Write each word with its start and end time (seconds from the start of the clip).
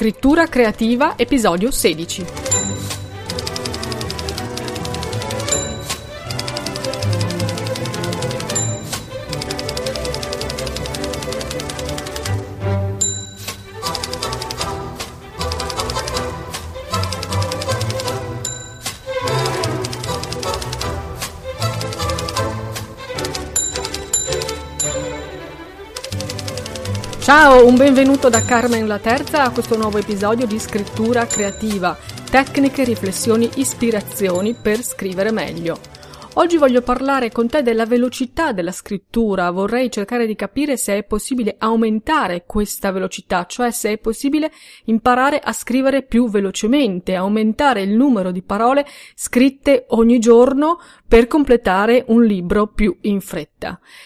Scrittura 0.00 0.46
creativa, 0.46 1.12
episodio 1.18 1.70
16. 1.70 2.49
Un 27.62 27.76
benvenuto 27.76 28.30
da 28.30 28.42
Carmen 28.42 28.86
la 28.86 28.98
Terza 28.98 29.42
a 29.42 29.50
questo 29.50 29.76
nuovo 29.76 29.98
episodio 29.98 30.46
di 30.46 30.58
Scrittura 30.58 31.26
Creativa, 31.26 31.94
tecniche, 32.30 32.84
riflessioni, 32.84 33.50
ispirazioni 33.56 34.54
per 34.54 34.82
scrivere 34.82 35.30
meglio. 35.30 35.78
Oggi 36.34 36.56
voglio 36.56 36.80
parlare 36.80 37.30
con 37.30 37.48
te 37.48 37.60
della 37.60 37.84
velocità 37.84 38.52
della 38.52 38.72
scrittura, 38.72 39.50
vorrei 39.50 39.90
cercare 39.90 40.26
di 40.26 40.34
capire 40.36 40.78
se 40.78 40.96
è 40.96 41.02
possibile 41.02 41.56
aumentare 41.58 42.44
questa 42.46 42.92
velocità, 42.92 43.44
cioè 43.44 43.70
se 43.72 43.92
è 43.92 43.98
possibile 43.98 44.50
imparare 44.84 45.38
a 45.38 45.52
scrivere 45.52 46.02
più 46.02 46.30
velocemente, 46.30 47.14
aumentare 47.14 47.82
il 47.82 47.90
numero 47.90 48.30
di 48.30 48.42
parole 48.42 48.86
scritte 49.14 49.84
ogni 49.88 50.18
giorno 50.18 50.78
per 51.06 51.26
completare 51.26 52.04
un 52.08 52.24
libro 52.24 52.68
più 52.68 52.96
in 53.02 53.20
fretta. 53.20 53.49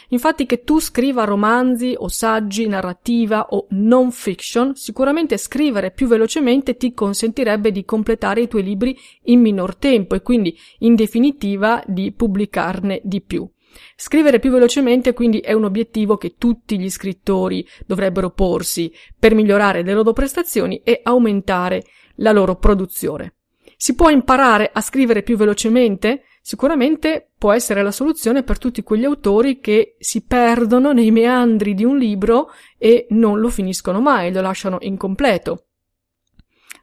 Infatti 0.09 0.47
che 0.47 0.63
tu 0.63 0.81
scriva 0.81 1.25
romanzi 1.25 1.95
o 1.97 2.09
saggi, 2.09 2.67
narrativa 2.67 3.47
o 3.51 3.67
non 3.71 4.11
fiction, 4.11 4.75
sicuramente 4.75 5.37
scrivere 5.37 5.91
più 5.91 6.07
velocemente 6.07 6.77
ti 6.77 6.93
consentirebbe 6.93 7.71
di 7.71 7.85
completare 7.85 8.43
i 8.43 8.49
tuoi 8.49 8.63
libri 8.63 8.97
in 9.25 9.41
minor 9.41 9.77
tempo 9.77 10.15
e 10.15 10.23
quindi 10.23 10.57
in 10.79 10.95
definitiva 10.95 11.83
di 11.87 12.13
pubblicarne 12.13 13.01
di 13.05 13.21
più. 13.21 13.49
Scrivere 13.97 14.39
più 14.39 14.51
velocemente 14.51 15.13
quindi 15.13 15.39
è 15.39 15.53
un 15.53 15.65
obiettivo 15.65 16.17
che 16.17 16.35
tutti 16.39 16.79
gli 16.79 16.91
scrittori 16.91 17.67
dovrebbero 17.87 18.31
porsi 18.31 18.93
per 19.19 19.35
migliorare 19.35 19.83
le 19.83 19.93
loro 19.93 20.13
prestazioni 20.13 20.81
e 20.85 21.01
aumentare 21.03 21.85
la 22.17 22.33
loro 22.33 22.57
produzione. 22.57 23.35
Si 23.77 23.95
può 23.95 24.09
imparare 24.09 24.71
a 24.73 24.81
scrivere 24.81 25.23
più 25.23 25.37
velocemente? 25.37 26.23
Sicuramente 26.47 27.31
può 27.39 27.53
essere 27.55 27.83
la 27.83 27.91
soluzione 27.91 28.43
per 28.43 28.59
tutti 28.59 28.83
quegli 28.83 29.05
autori 29.05 29.61
che 29.61 29.97
si 29.99 30.27
perdono 30.27 30.93
nei 30.93 31.11
meandri 31.11 31.73
di 31.73 31.85
un 31.85 31.97
libro 31.97 32.51
e 32.77 33.07
non 33.13 33.41
lo 33.41 33.49
finiscono 33.49 34.03
mai, 34.03 34.31
lo 34.31 34.43
lasciano 34.43 34.77
incompleto 34.81 35.69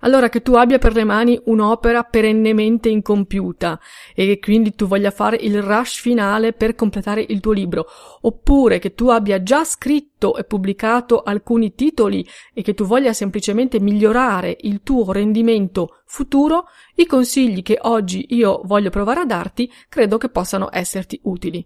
allora 0.02 0.30
che 0.30 0.42
tu 0.42 0.54
abbia 0.54 0.78
per 0.78 0.94
le 0.94 1.04
mani 1.04 1.40
un'opera 1.46 2.04
perennemente 2.04 2.90
incompiuta 2.90 3.80
e 4.14 4.40
quindi 4.40 4.76
tu 4.76 4.86
voglia 4.86 5.12
fare 5.12 5.38
il 5.38 5.62
rush 5.62 6.00
finale 6.00 6.54
per 6.54 6.76
completare 6.76 7.26
il 7.28 7.40
tuo 7.40 7.52
libro, 7.52 7.88
oppure 8.22 8.80
che 8.80 8.94
tu 8.94 9.08
abbia 9.08 9.42
già 9.42 9.64
scritto 9.64 10.36
e 10.36 10.44
pubblicato 10.44 11.22
alcuni 11.22 11.74
titoli 11.74 12.26
e 12.54 12.62
che 12.62 12.74
tu 12.74 12.86
voglia 12.86 13.14
semplicemente 13.14 13.80
migliorare 13.80 14.58
il 14.62 14.82
tuo 14.84 15.12
rendimento 15.12 16.02
futuro, 16.06 16.66
i 16.96 17.06
consigli 17.06 17.62
che 17.62 17.78
oggi 17.82 18.26
io 18.30 18.62
voglio 18.66 18.90
provare 18.90 19.22
a 19.22 19.26
darti 19.26 19.72
credo 19.90 20.18
che 20.18 20.30
possano 20.30 20.70
esserti 20.72 21.20
utili. 21.24 21.66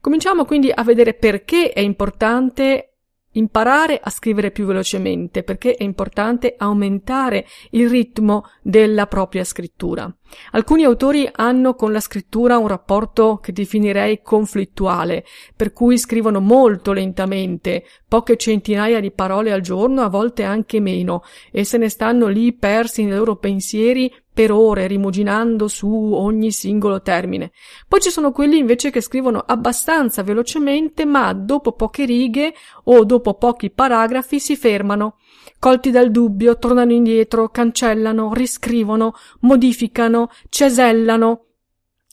Cominciamo 0.00 0.44
quindi 0.44 0.70
a 0.72 0.82
vedere 0.82 1.14
perché 1.14 1.72
è 1.72 1.80
importante 1.80 2.91
imparare 3.32 3.98
a 4.02 4.10
scrivere 4.10 4.50
più 4.50 4.66
velocemente 4.66 5.42
perché 5.42 5.74
è 5.74 5.82
importante 5.82 6.54
aumentare 6.56 7.46
il 7.70 7.88
ritmo 7.88 8.44
della 8.62 9.06
propria 9.06 9.44
scrittura. 9.44 10.12
Alcuni 10.52 10.84
autori 10.84 11.28
hanno 11.30 11.74
con 11.74 11.92
la 11.92 12.00
scrittura 12.00 12.56
un 12.56 12.66
rapporto 12.66 13.38
che 13.38 13.52
definirei 13.52 14.22
conflittuale, 14.22 15.24
per 15.54 15.72
cui 15.72 15.98
scrivono 15.98 16.40
molto 16.40 16.92
lentamente, 16.92 17.84
poche 18.08 18.36
centinaia 18.36 19.00
di 19.00 19.10
parole 19.10 19.52
al 19.52 19.60
giorno, 19.60 20.02
a 20.02 20.08
volte 20.08 20.42
anche 20.42 20.80
meno, 20.80 21.22
e 21.50 21.64
se 21.64 21.76
ne 21.76 21.88
stanno 21.88 22.28
lì 22.28 22.52
persi 22.54 23.04
nei 23.04 23.16
loro 23.16 23.36
pensieri 23.36 24.12
per 24.32 24.50
ore 24.50 24.86
rimuginando 24.86 25.68
su 25.68 25.88
ogni 25.88 26.50
singolo 26.52 27.02
termine. 27.02 27.52
Poi 27.86 28.00
ci 28.00 28.10
sono 28.10 28.32
quelli 28.32 28.58
invece 28.58 28.90
che 28.90 29.00
scrivono 29.00 29.42
abbastanza 29.46 30.22
velocemente, 30.22 31.04
ma 31.04 31.32
dopo 31.32 31.72
poche 31.72 32.04
righe 32.04 32.54
o 32.84 33.04
dopo 33.04 33.34
pochi 33.34 33.70
paragrafi 33.70 34.40
si 34.40 34.56
fermano. 34.56 35.16
Colti 35.58 35.90
dal 35.90 36.10
dubbio, 36.10 36.58
tornano 36.58 36.92
indietro, 36.92 37.48
cancellano, 37.50 38.32
riscrivono, 38.32 39.14
modificano, 39.40 40.30
cesellano. 40.48 41.44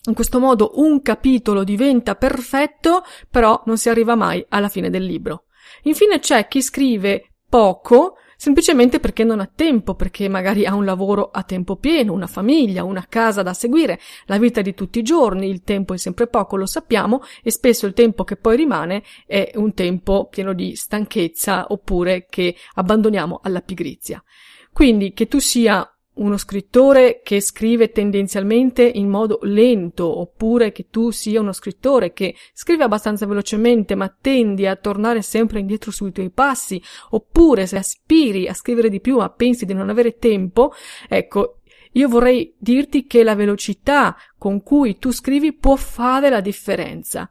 In 0.05 0.13
questo 0.13 0.39
modo 0.39 0.71
un 0.75 1.01
capitolo 1.01 1.63
diventa 1.63 2.15
perfetto, 2.15 3.03
però 3.29 3.61
non 3.65 3.77
si 3.77 3.89
arriva 3.89 4.15
mai 4.15 4.45
alla 4.49 4.69
fine 4.69 4.89
del 4.89 5.03
libro. 5.03 5.45
Infine 5.83 6.19
c'è 6.19 6.47
chi 6.47 6.61
scrive 6.61 7.33
poco, 7.49 8.15
semplicemente 8.39 9.01
perché 9.01 9.25
non 9.25 9.41
ha 9.41 9.51
tempo, 9.53 9.95
perché 9.95 10.29
magari 10.29 10.65
ha 10.65 10.73
un 10.73 10.85
lavoro 10.85 11.29
a 11.29 11.43
tempo 11.43 11.75
pieno, 11.75 12.13
una 12.13 12.25
famiglia, 12.25 12.85
una 12.85 13.05
casa 13.09 13.43
da 13.43 13.53
seguire, 13.53 13.99
la 14.27 14.37
vita 14.37 14.61
di 14.61 14.73
tutti 14.73 14.99
i 14.99 15.03
giorni, 15.03 15.49
il 15.49 15.61
tempo 15.63 15.93
è 15.93 15.97
sempre 15.97 16.27
poco, 16.27 16.55
lo 16.55 16.65
sappiamo, 16.65 17.21
e 17.43 17.51
spesso 17.51 17.85
il 17.85 17.91
tempo 17.91 18.23
che 18.23 18.37
poi 18.37 18.55
rimane 18.55 19.03
è 19.27 19.51
un 19.55 19.73
tempo 19.73 20.29
pieno 20.29 20.53
di 20.53 20.73
stanchezza 20.77 21.65
oppure 21.67 22.27
che 22.29 22.55
abbandoniamo 22.75 23.41
alla 23.43 23.59
pigrizia. 23.59 24.23
Quindi 24.71 25.11
che 25.11 25.27
tu 25.27 25.39
sia 25.39 25.85
uno 26.19 26.37
scrittore 26.37 27.21
che 27.23 27.41
scrive 27.41 27.91
tendenzialmente 27.91 28.83
in 28.83 29.09
modo 29.09 29.39
lento, 29.41 30.19
oppure 30.19 30.71
che 30.71 30.87
tu 30.89 31.11
sia 31.11 31.41
uno 31.41 31.51
scrittore 31.51 32.13
che 32.13 32.35
scrive 32.53 32.83
abbastanza 32.83 33.25
velocemente 33.25 33.95
ma 33.95 34.09
tendi 34.09 34.65
a 34.65 34.75
tornare 34.75 35.21
sempre 35.21 35.59
indietro 35.59 35.91
sui 35.91 36.11
tuoi 36.11 36.29
passi, 36.29 36.81
oppure 37.11 37.65
se 37.67 37.77
aspiri 37.77 38.47
a 38.47 38.53
scrivere 38.53 38.89
di 38.89 39.01
più 39.01 39.17
ma 39.17 39.29
pensi 39.29 39.65
di 39.65 39.73
non 39.73 39.89
avere 39.89 40.17
tempo, 40.17 40.73
ecco, 41.07 41.59
io 41.93 42.07
vorrei 42.07 42.53
dirti 42.57 43.07
che 43.07 43.23
la 43.23 43.35
velocità 43.35 44.15
con 44.37 44.61
cui 44.61 44.97
tu 44.97 45.11
scrivi 45.11 45.53
può 45.53 45.75
fare 45.75 46.29
la 46.29 46.39
differenza 46.39 47.29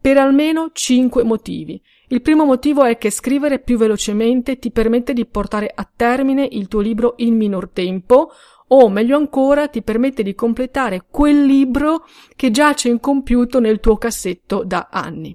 per 0.00 0.18
almeno 0.18 0.70
cinque 0.72 1.22
motivi. 1.22 1.80
Il 2.12 2.20
primo 2.20 2.44
motivo 2.44 2.84
è 2.84 2.98
che 2.98 3.08
scrivere 3.08 3.58
più 3.58 3.78
velocemente 3.78 4.58
ti 4.58 4.70
permette 4.70 5.14
di 5.14 5.24
portare 5.24 5.72
a 5.74 5.90
termine 5.96 6.46
il 6.50 6.68
tuo 6.68 6.80
libro 6.80 7.14
in 7.16 7.34
minor 7.34 7.70
tempo, 7.70 8.30
o 8.68 8.90
meglio 8.90 9.16
ancora 9.16 9.68
ti 9.68 9.80
permette 9.80 10.22
di 10.22 10.34
completare 10.34 11.06
quel 11.08 11.46
libro 11.46 12.04
che 12.36 12.50
giace 12.50 12.90
incompiuto 12.90 13.60
nel 13.60 13.80
tuo 13.80 13.96
cassetto 13.96 14.62
da 14.62 14.88
anni. 14.90 15.34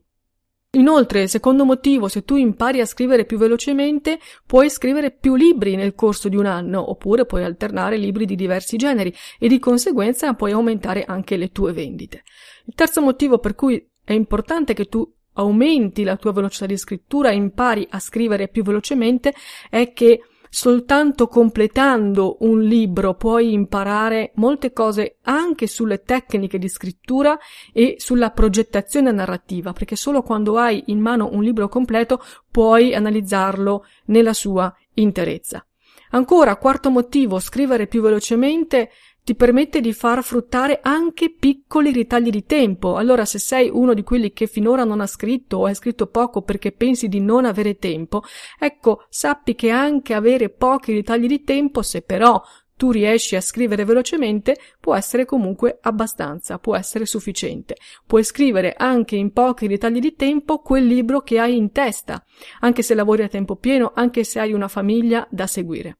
Inoltre, 0.74 1.28
secondo 1.28 1.66
motivo, 1.66 2.08
se 2.10 2.24
tu 2.24 2.36
impari 2.36 2.80
a 2.80 2.86
scrivere 2.86 3.26
più 3.26 3.40
velocemente, 3.40 4.20
puoi 4.46 4.70
scrivere 4.70 5.10
più 5.10 5.34
libri 5.34 5.76
nel 5.76 5.96
corso 5.96 6.30
di 6.30 6.36
un 6.36 6.46
anno, 6.46 6.92
oppure 6.92 7.26
puoi 7.26 7.44
alternare 7.44 7.98
libri 7.98 8.28
di 8.28 8.36
diversi 8.36 8.78
generi 8.78 9.12
e 9.40 9.48
di 9.48 9.58
conseguenza 9.58 10.32
puoi 10.36 10.52
aumentare 10.52 11.06
anche 11.06 11.38
le 11.38 11.50
tue 11.50 11.74
vendite. 11.74 12.22
Il 12.66 12.76
terzo 12.76 13.02
motivo 13.02 13.40
per 13.40 13.56
cui 13.56 13.84
è 14.04 14.14
importante 14.14 14.76
che 14.76 14.86
tu 14.86 15.12
aumenti 15.38 16.04
la 16.04 16.18
tua 16.18 16.34
velocità 16.34 16.66
di 16.66 16.78
scrittura 16.78 17.32
impari 17.32 17.88
a 17.90 18.00
scrivere 18.00 18.48
più 18.48 18.64
velocemente 18.64 19.34
è 19.70 19.94
che 19.94 20.22
soltanto 20.50 21.28
completando 21.28 22.38
un 22.42 22.62
libro 22.62 23.16
puoi 23.16 23.54
imparare 23.54 24.32
molte 24.36 24.72
cose 24.72 25.18
anche 25.24 25.68
sulle 25.68 26.02
tecniche 26.02 26.58
di 26.58 26.70
scrittura 26.70 27.38
e 27.74 27.96
sulla 27.98 28.32
progettazione 28.32 29.12
narrativa, 29.12 29.74
perché 29.74 29.96
solo 29.96 30.22
quando 30.22 30.58
hai 30.58 30.84
in 30.88 31.00
mano 31.00 31.30
un 31.32 31.44
libro 31.44 31.68
completo 31.68 32.22
puoi 32.50 32.94
analizzarlo 32.94 33.86
nella 34.06 34.34
sua 34.34 34.74
interezza. 34.94 35.66
Ancora, 36.12 36.56
quarto 36.56 36.90
motivo, 36.90 37.40
scrivere 37.40 37.88
più 37.88 38.02
velocemente 38.02 38.90
ti 39.28 39.36
permette 39.36 39.82
di 39.82 39.92
far 39.92 40.24
fruttare 40.24 40.80
anche 40.82 41.30
piccoli 41.30 41.92
ritagli 41.92 42.30
di 42.30 42.46
tempo. 42.46 42.96
Allora, 42.96 43.26
se 43.26 43.40
sei 43.40 43.70
uno 43.70 43.94
di 43.94 44.02
quelli 44.02 44.32
che 44.32 44.48
finora 44.48 44.86
non 44.86 45.02
ha 45.02 45.06
scritto 45.06 45.58
o 45.58 45.66
hai 45.66 45.76
scritto 45.76 46.08
poco 46.08 46.44
perché 46.44 46.72
pensi 46.72 47.10
di 47.10 47.20
non 47.20 47.44
avere 47.44 47.78
tempo, 47.78 48.24
ecco, 48.58 49.06
sappi 49.10 49.54
che 49.54 49.70
anche 49.70 50.14
avere 50.14 50.48
pochi 50.48 50.94
ritagli 50.94 51.28
di 51.28 51.44
tempo, 51.44 51.82
se 51.82 52.04
però 52.04 52.42
tu 52.78 52.90
riesci 52.90 53.36
a 53.36 53.42
scrivere 53.42 53.84
velocemente, 53.84 54.56
può 54.80 54.96
essere 54.96 55.26
comunque 55.26 55.78
abbastanza, 55.82 56.58
può 56.58 56.78
essere 56.78 57.06
sufficiente. 57.06 57.76
Puoi 58.06 58.24
scrivere 58.24 58.76
anche 58.78 59.18
in 59.18 59.34
pochi 59.34 59.68
ritagli 59.68 60.00
di 60.00 60.16
tempo 60.16 60.60
quel 60.60 60.86
libro 60.86 61.20
che 61.20 61.38
hai 61.38 61.58
in 61.58 61.74
testa, 61.74 62.24
anche 62.62 62.82
se 62.82 62.94
lavori 62.94 63.24
a 63.24 63.28
tempo 63.28 63.58
pieno, 63.58 63.92
anche 63.94 64.24
se 64.24 64.40
hai 64.40 64.54
una 64.54 64.70
famiglia 64.70 65.28
da 65.30 65.48
seguire. 65.48 65.98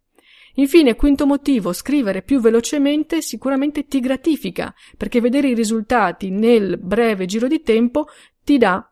Infine, 0.60 0.96
quinto 0.96 1.28
motivo, 1.28 1.72
scrivere 1.72 2.24
più 2.24 2.40
velocemente 2.40 3.22
sicuramente 3.22 3.86
ti 3.86 4.00
gratifica, 4.00 4.74
perché 4.98 5.22
vedere 5.22 5.50
i 5.50 5.54
risultati 5.54 6.32
nel 6.32 6.80
breve 6.80 7.26
giro 7.26 7.48
di 7.48 7.62
tempo 7.62 8.08
ti 8.44 8.58
dà 8.58 8.92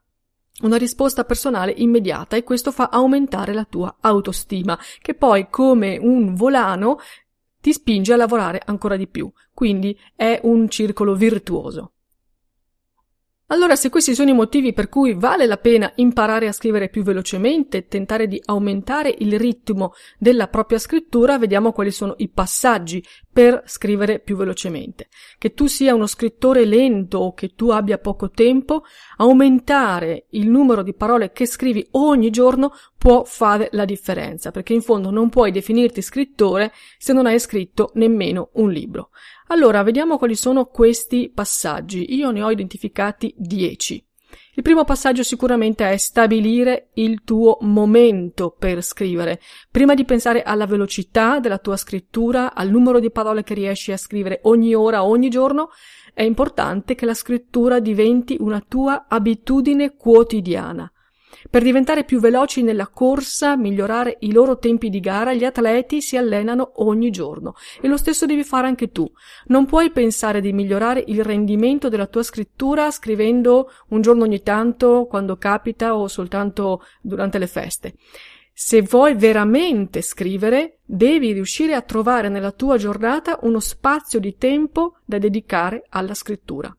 una 0.62 0.78
risposta 0.78 1.26
personale 1.26 1.74
immediata 1.76 2.36
e 2.36 2.44
questo 2.44 2.72
fa 2.72 2.90
aumentare 2.90 3.52
la 3.52 3.66
tua 3.66 3.98
autostima, 4.00 4.78
che 5.02 5.16
poi 5.16 5.48
come 5.50 5.98
un 5.98 6.36
volano 6.36 7.00
ti 7.60 7.74
spinge 7.74 8.14
a 8.14 8.18
lavorare 8.18 8.62
ancora 8.64 8.96
di 8.96 9.08
più. 9.08 9.32
Quindi 9.52 9.98
è 10.16 10.40
un 10.44 10.70
circolo 10.70 11.16
virtuoso. 11.16 11.95
Allora, 13.50 13.76
se 13.76 13.90
questi 13.90 14.16
sono 14.16 14.32
i 14.32 14.34
motivi 14.34 14.74
per 14.74 14.90
cui 14.90 15.14
vale 15.14 15.46
la 15.46 15.58
pena 15.58 15.92
imparare 15.98 16.48
a 16.48 16.52
scrivere 16.52 16.90
più 16.90 17.04
velocemente, 17.04 17.86
tentare 17.86 18.26
di 18.26 18.42
aumentare 18.44 19.14
il 19.20 19.38
ritmo 19.38 19.94
della 20.18 20.48
propria 20.48 20.80
scrittura, 20.80 21.38
vediamo 21.38 21.72
quali 21.72 21.92
sono 21.92 22.16
i 22.18 22.28
passaggi 22.28 23.06
per 23.32 23.62
scrivere 23.68 24.20
più 24.20 24.36
velocemente. 24.36 25.10
Che 25.38 25.54
tu 25.54 25.68
sia 25.68 25.94
uno 25.94 26.08
scrittore 26.08 26.66
lento 26.66 27.20
o 27.20 27.34
che 27.36 27.54
tu 27.54 27.70
abbia 27.70 28.00
poco 28.00 28.32
tempo, 28.32 28.82
aumentare 29.18 30.26
il 30.32 30.50
numero 30.50 30.82
di 30.82 30.96
parole 30.96 31.32
che 31.32 31.46
scrivi 31.46 31.88
ogni 31.92 32.32
giorno 32.32 32.72
può 32.98 33.26
fare 33.26 33.70
la 33.74 33.86
differenza, 33.86 34.50
perché 34.50 34.74
in 34.74 34.82
fondo 34.82 35.12
non 35.12 35.30
puoi 35.30 35.52
definirti 35.52 36.02
scrittore 36.02 36.74
se 36.98 37.14
non 37.14 37.28
hai 37.28 37.40
scritto 37.40 37.92
nemmeno 37.94 38.50
un 38.54 38.72
libro. 38.72 39.12
Allora, 39.48 39.84
vediamo 39.84 40.18
quali 40.18 40.36
sono 40.36 40.66
questi 40.66 41.32
passaggi. 41.34 42.16
Io 42.16 42.32
ne 42.32 42.42
ho 42.42 42.50
identificati 42.50 43.34
10. 43.38 44.04
Il 44.58 44.64
primo 44.64 44.86
passaggio 44.86 45.22
sicuramente 45.22 45.90
è 45.90 45.98
stabilire 45.98 46.90
il 46.94 47.24
tuo 47.24 47.58
momento 47.62 48.56
per 48.58 48.82
scrivere. 48.82 49.40
Prima 49.70 49.94
di 49.94 50.06
pensare 50.06 50.44
alla 50.44 50.66
velocità 50.66 51.40
della 51.40 51.58
tua 51.58 51.76
scrittura, 51.76 52.54
al 52.54 52.70
numero 52.70 53.00
di 53.00 53.12
parole 53.12 53.44
che 53.44 53.54
riesci 53.54 53.92
a 53.92 53.98
scrivere 53.98 54.40
ogni 54.44 54.74
ora, 54.74 55.04
ogni 55.04 55.30
giorno, 55.30 55.70
è 56.14 56.24
importante 56.24 56.96
che 56.96 57.06
la 57.06 57.14
scrittura 57.14 57.80
diventi 57.80 58.38
una 58.40 58.64
tua 58.66 59.06
abitudine 59.10 59.96
quotidiana. 59.96 60.90
Per 61.50 61.64
diventare 61.64 62.04
più 62.04 62.20
veloci 62.20 62.64
nella 62.64 62.88
corsa, 62.88 63.56
migliorare 63.56 64.18
i 64.22 64.32
loro 64.32 64.58
tempi 64.58 64.90
di 64.90 65.00
gara, 65.00 65.34
gli 65.34 65.44
atleti 65.44 66.02
si 66.02 66.18
allenano 66.18 66.74
ogni 66.76 67.10
giorno 67.10 67.56
e 67.82 67.88
lo 67.88 67.98
stesso 67.98 68.26
devi 68.26 68.44
fare 68.44 68.68
anche 68.68 68.92
tu. 68.92 69.10
Non 69.48 69.66
puoi 69.66 69.92
pensare 69.92 70.42
di 70.42 70.54
migliorare 70.54 71.04
il 71.08 71.24
rendimento 71.24 71.90
della 71.90 72.08
tua 72.08 72.24
scrittura 72.24 72.92
scrivendo 72.92 73.70
un 73.90 74.02
giorno 74.02 74.24
ogni 74.24 74.42
tanto, 74.42 75.06
quando 75.10 75.38
capita 75.38 75.96
o 75.96 76.08
soltanto 76.08 76.84
durante 77.02 77.38
le 77.38 77.48
feste. 77.48 77.96
Se 78.58 78.82
vuoi 78.82 79.16
veramente 79.16 80.02
scrivere, 80.02 80.80
devi 80.86 81.34
riuscire 81.34 81.74
a 81.74 81.82
trovare 81.82 82.30
nella 82.30 82.52
tua 82.52 82.78
giornata 82.78 83.40
uno 83.42 83.60
spazio 83.60 84.18
di 84.20 84.38
tempo 84.38 85.00
da 85.04 85.18
dedicare 85.18 85.86
alla 85.90 86.14
scrittura. 86.14 86.76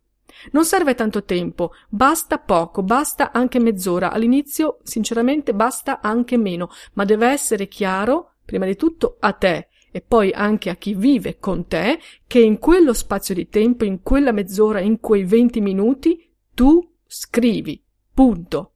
Non 0.53 0.65
serve 0.65 0.94
tanto 0.94 1.25
tempo, 1.25 1.73
basta 1.88 2.38
poco, 2.38 2.83
basta 2.83 3.33
anche 3.33 3.59
mezz'ora. 3.59 4.12
All'inizio, 4.12 4.79
sinceramente, 4.83 5.55
basta 5.55 6.00
anche 6.00 6.37
meno, 6.37 6.71
ma 6.94 7.05
deve 7.05 7.29
essere 7.29 7.69
chiaro, 7.69 8.35
prima 8.44 8.67
di 8.67 8.77
tutto 8.77 9.17
a 9.21 9.33
te 9.33 9.69
e 9.97 10.03
poi 10.03 10.31
anche 10.31 10.69
a 10.69 10.77
chi 10.77 10.94
vive 10.94 11.38
con 11.38 11.67
te, 11.67 11.99
che 12.27 12.38
in 12.38 12.59
quello 12.59 12.93
spazio 12.93 13.35
di 13.35 13.49
tempo, 13.49 13.85
in 13.85 14.03
quella 14.03 14.31
mezz'ora, 14.31 14.81
in 14.81 15.00
quei 15.00 15.25
20 15.25 15.61
minuti, 15.62 16.23
tu 16.53 16.87
scrivi. 17.06 17.82
Punto. 18.12 18.73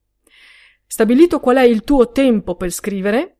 Stabilito 0.87 1.39
qual 1.39 1.57
è 1.57 1.63
il 1.63 1.83
tuo 1.83 2.11
tempo 2.11 2.55
per 2.55 2.71
scrivere, 2.71 3.37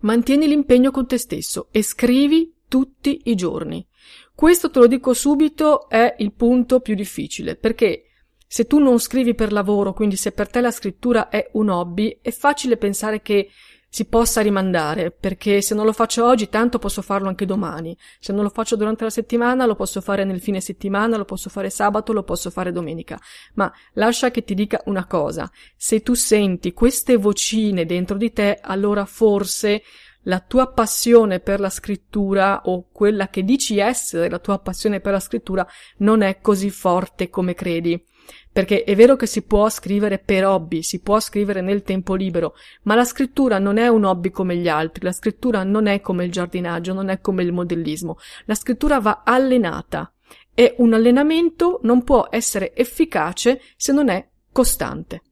mantieni 0.00 0.46
l'impegno 0.46 0.90
con 0.90 1.06
te 1.06 1.16
stesso 1.16 1.68
e 1.70 1.82
scrivi 1.82 2.54
tutti 2.70 3.22
i 3.24 3.34
giorni. 3.34 3.84
Questo 4.32 4.70
te 4.70 4.78
lo 4.78 4.86
dico 4.86 5.12
subito 5.12 5.88
è 5.88 6.14
il 6.18 6.32
punto 6.32 6.78
più 6.78 6.94
difficile, 6.94 7.56
perché 7.56 8.04
se 8.46 8.66
tu 8.66 8.78
non 8.78 9.00
scrivi 9.00 9.34
per 9.34 9.52
lavoro, 9.52 9.92
quindi 9.92 10.16
se 10.16 10.30
per 10.30 10.48
te 10.48 10.60
la 10.60 10.70
scrittura 10.70 11.28
è 11.28 11.50
un 11.54 11.68
hobby, 11.68 12.20
è 12.22 12.30
facile 12.30 12.76
pensare 12.76 13.22
che 13.22 13.50
si 13.92 14.04
possa 14.04 14.40
rimandare, 14.40 15.10
perché 15.10 15.60
se 15.60 15.74
non 15.74 15.84
lo 15.84 15.92
faccio 15.92 16.24
oggi, 16.24 16.48
tanto 16.48 16.78
posso 16.78 17.02
farlo 17.02 17.26
anche 17.26 17.44
domani. 17.44 17.96
Se 18.20 18.32
non 18.32 18.44
lo 18.44 18.48
faccio 18.48 18.76
durante 18.76 19.02
la 19.02 19.10
settimana, 19.10 19.66
lo 19.66 19.74
posso 19.74 20.00
fare 20.00 20.22
nel 20.22 20.40
fine 20.40 20.60
settimana, 20.60 21.16
lo 21.16 21.24
posso 21.24 21.50
fare 21.50 21.70
sabato, 21.70 22.12
lo 22.12 22.22
posso 22.22 22.50
fare 22.50 22.70
domenica. 22.70 23.20
Ma 23.54 23.70
lascia 23.94 24.30
che 24.30 24.44
ti 24.44 24.54
dica 24.54 24.80
una 24.84 25.06
cosa. 25.06 25.50
Se 25.76 26.02
tu 26.02 26.14
senti 26.14 26.72
queste 26.72 27.16
vocine 27.16 27.84
dentro 27.84 28.16
di 28.16 28.32
te, 28.32 28.60
allora 28.62 29.04
forse 29.06 29.82
la 30.24 30.40
tua 30.40 30.68
passione 30.68 31.40
per 31.40 31.60
la 31.60 31.70
scrittura 31.70 32.62
o 32.64 32.86
quella 32.90 33.28
che 33.28 33.42
dici 33.42 33.78
essere 33.78 34.28
la 34.28 34.38
tua 34.38 34.58
passione 34.58 35.00
per 35.00 35.12
la 35.12 35.20
scrittura 35.20 35.66
non 35.98 36.22
è 36.22 36.40
così 36.40 36.70
forte 36.70 37.30
come 37.30 37.54
credi. 37.54 38.04
Perché 38.52 38.84
è 38.84 38.96
vero 38.96 39.16
che 39.16 39.26
si 39.26 39.42
può 39.42 39.68
scrivere 39.68 40.18
per 40.18 40.44
hobby, 40.44 40.82
si 40.82 41.00
può 41.00 41.20
scrivere 41.20 41.60
nel 41.60 41.82
tempo 41.82 42.14
libero, 42.14 42.54
ma 42.82 42.94
la 42.94 43.04
scrittura 43.04 43.58
non 43.58 43.76
è 43.76 43.88
un 43.88 44.04
hobby 44.04 44.30
come 44.30 44.56
gli 44.56 44.68
altri, 44.68 45.04
la 45.04 45.12
scrittura 45.12 45.62
non 45.62 45.86
è 45.86 46.00
come 46.00 46.24
il 46.24 46.32
giardinaggio, 46.32 46.92
non 46.92 47.08
è 47.08 47.20
come 47.20 47.42
il 47.42 47.52
modellismo. 47.52 48.18
La 48.46 48.54
scrittura 48.54 48.98
va 49.00 49.22
allenata 49.24 50.12
e 50.52 50.74
un 50.78 50.92
allenamento 50.92 51.80
non 51.82 52.02
può 52.02 52.26
essere 52.30 52.74
efficace 52.74 53.60
se 53.76 53.92
non 53.92 54.08
è 54.08 54.28
costante. 54.52 55.22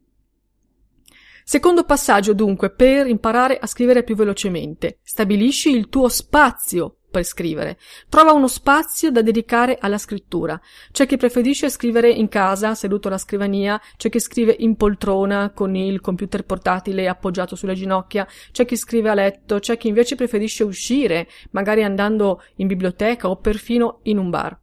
Secondo 1.51 1.85
passaggio 1.85 2.35
dunque 2.35 2.69
per 2.69 3.07
imparare 3.07 3.57
a 3.57 3.67
scrivere 3.67 4.03
più 4.03 4.15
velocemente. 4.15 4.99
Stabilisci 5.03 5.71
il 5.71 5.89
tuo 5.89 6.11
spazio 6.11 6.97
per 7.11 7.25
scrivere. 7.25 7.79
Trova 8.11 8.33
uno 8.33 8.49
spazio 8.49 9.11
da 9.11 9.23
dedicare 9.23 9.79
alla 9.81 9.97
scrittura. 9.97 10.61
C'è 10.93 11.07
chi 11.07 11.17
preferisce 11.17 11.71
scrivere 11.71 12.11
in 12.11 12.29
casa, 12.29 12.75
seduto 12.75 13.09
alla 13.09 13.17
scrivania, 13.17 13.81
c'è 13.97 14.11
chi 14.11 14.21
scrive 14.21 14.57
in 14.59 14.77
poltrona 14.77 15.49
con 15.55 15.75
il 15.75 16.03
computer 16.03 16.45
portatile 16.45 17.09
appoggiato 17.09 17.57
sulle 17.57 17.73
ginocchia, 17.73 18.29
c'è 18.53 18.67
chi 18.67 18.77
scrive 18.77 19.09
a 19.09 19.15
letto, 19.15 19.59
c'è 19.59 19.79
chi 19.79 19.89
invece 19.89 20.17
preferisce 20.17 20.65
uscire, 20.65 21.29
magari 21.53 21.83
andando 21.83 22.43
in 22.57 22.67
biblioteca 22.67 23.31
o 23.31 23.37
perfino 23.37 24.01
in 24.03 24.19
un 24.19 24.29
bar. 24.29 24.61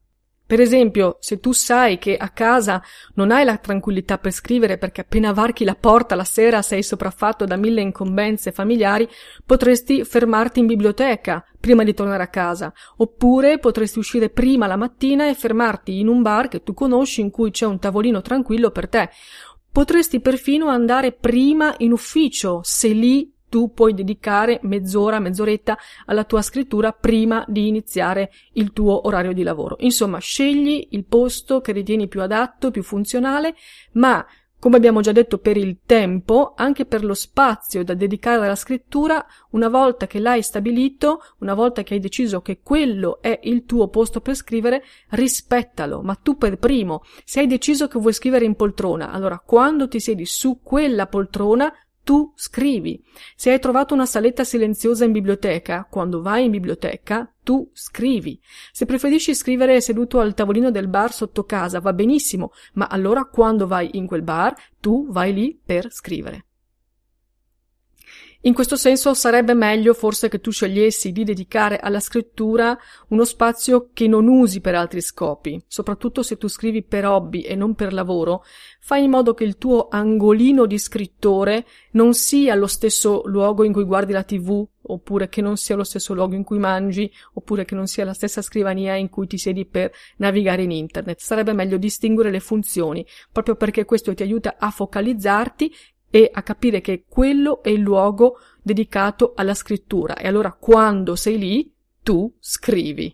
Per 0.47 0.61
esempio, 0.61 1.17
se 1.21 1.39
tu 1.39 1.53
sai 1.53 1.97
che 1.97 2.15
a 2.17 2.29
casa 2.29 2.79
non 3.15 3.31
hai 3.31 3.43
la 3.43 3.57
tranquillità 3.57 4.19
per 4.19 4.31
scrivere 4.31 4.77
perché 4.77 5.01
appena 5.01 5.33
varchi 5.33 5.63
la 5.63 5.73
porta 5.73 6.13
la 6.13 6.23
sera 6.23 6.61
sei 6.61 6.83
sopraffatto 6.83 7.45
da 7.45 7.55
mille 7.55 7.81
incombenze 7.81 8.51
familiari, 8.51 9.09
potresti 9.43 10.03
fermarti 10.03 10.59
in 10.59 10.67
biblioteca 10.67 11.43
prima 11.59 11.83
di 11.83 11.95
tornare 11.95 12.21
a 12.21 12.27
casa, 12.27 12.71
oppure 12.97 13.57
potresti 13.57 13.97
uscire 13.97 14.29
prima 14.29 14.67
la 14.67 14.75
mattina 14.75 15.27
e 15.27 15.33
fermarti 15.33 15.99
in 15.99 16.07
un 16.07 16.21
bar 16.21 16.47
che 16.47 16.61
tu 16.61 16.75
conosci 16.75 17.21
in 17.21 17.31
cui 17.31 17.49
c'è 17.49 17.65
un 17.65 17.79
tavolino 17.79 18.21
tranquillo 18.21 18.69
per 18.69 18.87
te. 18.87 19.09
Potresti 19.71 20.19
perfino 20.21 20.67
andare 20.67 21.11
prima 21.11 21.73
in 21.79 21.91
ufficio, 21.91 22.59
se 22.61 22.89
lì 22.89 23.34
tu 23.55 23.71
puoi 23.71 23.93
dedicare 23.93 24.59
mezz'ora, 24.63 25.21
mezz'oretta 25.21 25.77
alla 26.07 26.25
tua 26.25 26.41
scrittura 26.41 26.91
prima 26.91 27.45
di 27.47 27.69
iniziare 27.69 28.29
il 28.55 28.73
tuo 28.73 29.07
orario 29.07 29.31
di 29.31 29.43
lavoro. 29.43 29.77
Insomma, 29.79 30.17
scegli 30.17 30.89
il 30.91 31.05
posto 31.05 31.61
che 31.61 31.71
ritieni 31.71 32.09
più 32.09 32.21
adatto, 32.21 32.69
più 32.69 32.83
funzionale, 32.83 33.55
ma 33.93 34.25
come 34.59 34.75
abbiamo 34.75 34.99
già 34.99 35.13
detto 35.13 35.37
per 35.37 35.55
il 35.55 35.77
tempo, 35.85 36.53
anche 36.57 36.85
per 36.85 37.05
lo 37.05 37.13
spazio 37.13 37.83
da 37.85 37.93
dedicare 37.93 38.43
alla 38.43 38.55
scrittura, 38.55 39.25
una 39.51 39.69
volta 39.69 40.05
che 40.05 40.19
l'hai 40.19 40.41
stabilito, 40.41 41.21
una 41.39 41.53
volta 41.53 41.83
che 41.83 41.93
hai 41.93 41.99
deciso 42.01 42.41
che 42.41 42.59
quello 42.61 43.21
è 43.21 43.39
il 43.43 43.63
tuo 43.63 43.87
posto 43.87 44.19
per 44.19 44.35
scrivere, 44.35 44.83
rispettalo, 45.11 46.01
ma 46.01 46.15
tu 46.15 46.35
per 46.35 46.57
primo. 46.57 47.03
Se 47.23 47.39
hai 47.39 47.47
deciso 47.47 47.87
che 47.87 47.99
vuoi 47.99 48.11
scrivere 48.11 48.43
in 48.43 48.55
poltrona, 48.55 49.11
allora 49.11 49.39
quando 49.39 49.87
ti 49.87 50.01
siedi 50.01 50.25
su 50.25 50.59
quella 50.61 51.07
poltrona, 51.07 51.71
tu 52.05 52.31
scrivi. 52.35 53.03
Se 53.35 53.51
hai 53.51 53.59
trovato 53.59 53.95
una 53.95 54.05
saletta 54.05 54.43
silenziosa 54.43 55.05
in 55.05 55.11
biblioteca, 55.11 55.87
quando 55.89 56.21
vai 56.21 56.45
in 56.45 56.51
biblioteca, 56.51 57.29
tu 57.43 57.67
scrivi. 57.73 58.39
Se 58.71 58.85
preferisci 58.85 59.33
scrivere 59.33 59.81
seduto 59.81 60.19
al 60.19 60.35
tavolino 60.35 60.69
del 60.69 60.87
bar 60.87 61.11
sotto 61.11 61.43
casa, 61.45 61.79
va 61.79 61.93
benissimo, 61.93 62.51
ma 62.73 62.85
allora 62.87 63.25
quando 63.25 63.65
vai 63.65 63.89
in 63.93 64.05
quel 64.05 64.21
bar, 64.21 64.55
tu 64.79 65.07
vai 65.09 65.33
lì 65.33 65.59
per 65.65 65.91
scrivere. 65.91 66.45
In 68.45 68.53
questo 68.53 68.75
senso 68.75 69.15
sarebbe 69.15 69.55
meglio 69.55 69.95
forse 69.95 70.29
che 70.29 70.39
tu 70.39 70.51
scegliessi 70.51 71.11
di 71.11 71.23
dedicare 71.23 71.79
alla 71.79 71.99
scrittura 71.99 72.77
uno 73.07 73.25
spazio 73.25 73.89
che 73.91 74.07
non 74.07 74.27
usi 74.27 74.61
per 74.61 74.75
altri 74.75 75.01
scopi, 75.01 75.59
soprattutto 75.67 76.21
se 76.21 76.37
tu 76.37 76.47
scrivi 76.47 76.83
per 76.83 77.07
hobby 77.07 77.41
e 77.41 77.55
non 77.55 77.73
per 77.73 77.91
lavoro, 77.91 78.43
fai 78.81 79.05
in 79.05 79.09
modo 79.09 79.33
che 79.33 79.45
il 79.45 79.57
tuo 79.57 79.87
angolino 79.89 80.67
di 80.67 80.77
scrittore 80.77 81.65
non 81.93 82.13
sia 82.13 82.53
lo 82.53 82.67
stesso 82.67 83.23
luogo 83.25 83.63
in 83.63 83.73
cui 83.73 83.83
guardi 83.83 84.13
la 84.13 84.21
tv, 84.21 84.63
oppure 84.87 85.27
che 85.27 85.41
non 85.41 85.57
sia 85.57 85.75
lo 85.75 85.83
stesso 85.83 86.13
luogo 86.13 86.35
in 86.35 86.43
cui 86.43 86.59
mangi, 86.59 87.11
oppure 87.33 87.65
che 87.65 87.73
non 87.73 87.87
sia 87.87 88.05
la 88.05 88.13
stessa 88.13 88.43
scrivania 88.43 88.93
in 88.93 89.09
cui 89.09 89.25
ti 89.25 89.39
siedi 89.39 89.65
per 89.65 89.91
navigare 90.17 90.61
in 90.61 90.69
internet. 90.69 91.19
Sarebbe 91.19 91.53
meglio 91.53 91.77
distinguere 91.77 92.29
le 92.29 92.39
funzioni, 92.39 93.03
proprio 93.31 93.55
perché 93.55 93.85
questo 93.85 94.13
ti 94.13 94.21
aiuta 94.21 94.57
a 94.59 94.69
focalizzarti 94.69 95.73
e 96.15 96.29
a 96.31 96.43
capire 96.43 96.79
che 96.79 97.03
quello 97.09 97.61
è 97.61 97.67
il 97.67 97.81
luogo 97.81 98.37
dedicato 98.63 99.33
alla 99.35 99.53
scrittura 99.53 100.15
e 100.15 100.29
allora 100.29 100.53
quando 100.53 101.17
sei 101.17 101.37
lì 101.37 101.73
tu 102.01 102.33
scrivi. 102.39 103.13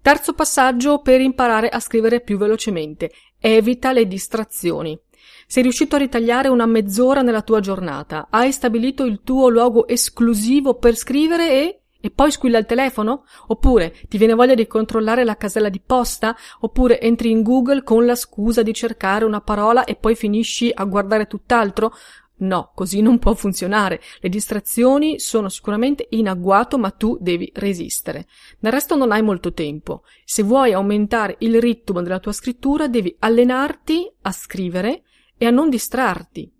Terzo 0.00 0.32
passaggio 0.32 1.02
per 1.02 1.20
imparare 1.20 1.68
a 1.68 1.80
scrivere 1.80 2.22
più 2.22 2.38
velocemente. 2.38 3.12
Evita 3.38 3.92
le 3.92 4.06
distrazioni. 4.06 4.98
Sei 5.46 5.62
riuscito 5.62 5.96
a 5.96 5.98
ritagliare 5.98 6.48
una 6.48 6.64
mezz'ora 6.64 7.20
nella 7.20 7.42
tua 7.42 7.60
giornata, 7.60 8.28
hai 8.30 8.52
stabilito 8.52 9.04
il 9.04 9.20
tuo 9.22 9.50
luogo 9.50 9.86
esclusivo 9.86 10.78
per 10.78 10.96
scrivere 10.96 11.50
e 11.50 11.81
e 12.02 12.10
poi 12.10 12.32
squilla 12.32 12.58
il 12.58 12.66
telefono? 12.66 13.24
Oppure 13.46 13.94
ti 14.08 14.18
viene 14.18 14.34
voglia 14.34 14.54
di 14.54 14.66
controllare 14.66 15.24
la 15.24 15.36
casella 15.36 15.68
di 15.68 15.80
posta? 15.80 16.36
Oppure 16.60 17.00
entri 17.00 17.30
in 17.30 17.42
Google 17.42 17.84
con 17.84 18.04
la 18.04 18.16
scusa 18.16 18.62
di 18.62 18.74
cercare 18.74 19.24
una 19.24 19.40
parola 19.40 19.84
e 19.84 19.94
poi 19.94 20.16
finisci 20.16 20.70
a 20.74 20.84
guardare 20.84 21.28
tutt'altro? 21.28 21.94
No, 22.42 22.72
così 22.74 23.02
non 23.02 23.20
può 23.20 23.34
funzionare. 23.34 24.00
Le 24.18 24.28
distrazioni 24.28 25.20
sono 25.20 25.48
sicuramente 25.48 26.08
in 26.10 26.28
agguato, 26.28 26.76
ma 26.76 26.90
tu 26.90 27.16
devi 27.20 27.48
resistere. 27.54 28.26
Del 28.58 28.72
resto 28.72 28.96
non 28.96 29.12
hai 29.12 29.22
molto 29.22 29.52
tempo. 29.52 30.02
Se 30.24 30.42
vuoi 30.42 30.72
aumentare 30.72 31.36
il 31.38 31.60
ritmo 31.60 32.02
della 32.02 32.18
tua 32.18 32.32
scrittura, 32.32 32.88
devi 32.88 33.14
allenarti 33.20 34.12
a 34.22 34.32
scrivere 34.32 35.04
e 35.38 35.46
a 35.46 35.50
non 35.50 35.70
distrarti. 35.70 36.52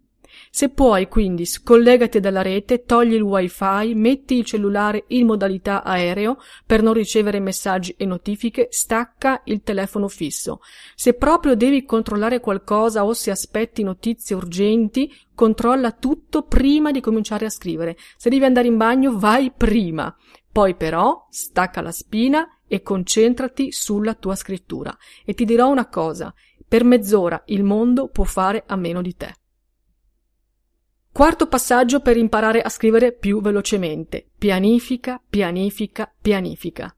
Se 0.54 0.68
puoi, 0.68 1.08
quindi, 1.08 1.46
scollegati 1.46 2.20
dalla 2.20 2.42
rete, 2.42 2.84
togli 2.84 3.14
il 3.14 3.22
wifi, 3.22 3.94
metti 3.94 4.36
il 4.36 4.44
cellulare 4.44 5.04
in 5.06 5.24
modalità 5.24 5.82
aereo 5.82 6.36
per 6.66 6.82
non 6.82 6.92
ricevere 6.92 7.40
messaggi 7.40 7.94
e 7.96 8.04
notifiche, 8.04 8.66
stacca 8.70 9.40
il 9.46 9.62
telefono 9.62 10.08
fisso. 10.08 10.60
Se 10.94 11.14
proprio 11.14 11.56
devi 11.56 11.86
controllare 11.86 12.40
qualcosa 12.40 13.06
o 13.06 13.14
se 13.14 13.30
aspetti 13.30 13.82
notizie 13.82 14.36
urgenti, 14.36 15.10
controlla 15.34 15.92
tutto 15.92 16.42
prima 16.42 16.90
di 16.90 17.00
cominciare 17.00 17.46
a 17.46 17.50
scrivere. 17.50 17.96
Se 18.18 18.28
devi 18.28 18.44
andare 18.44 18.68
in 18.68 18.76
bagno, 18.76 19.18
vai 19.18 19.52
prima. 19.56 20.14
Poi 20.52 20.74
però 20.74 21.28
stacca 21.30 21.80
la 21.80 21.92
spina 21.92 22.46
e 22.68 22.82
concentrati 22.82 23.72
sulla 23.72 24.12
tua 24.12 24.34
scrittura. 24.34 24.94
E 25.24 25.32
ti 25.32 25.46
dirò 25.46 25.70
una 25.70 25.88
cosa, 25.88 26.34
per 26.68 26.84
mezz'ora 26.84 27.42
il 27.46 27.64
mondo 27.64 28.08
può 28.08 28.24
fare 28.24 28.64
a 28.66 28.76
meno 28.76 29.00
di 29.00 29.16
te. 29.16 29.34
Quarto 31.12 31.46
passaggio 31.46 32.00
per 32.00 32.16
imparare 32.16 32.62
a 32.62 32.70
scrivere 32.70 33.12
più 33.12 33.42
velocemente. 33.42 34.30
Pianifica, 34.38 35.20
pianifica, 35.28 36.10
pianifica. 36.18 36.96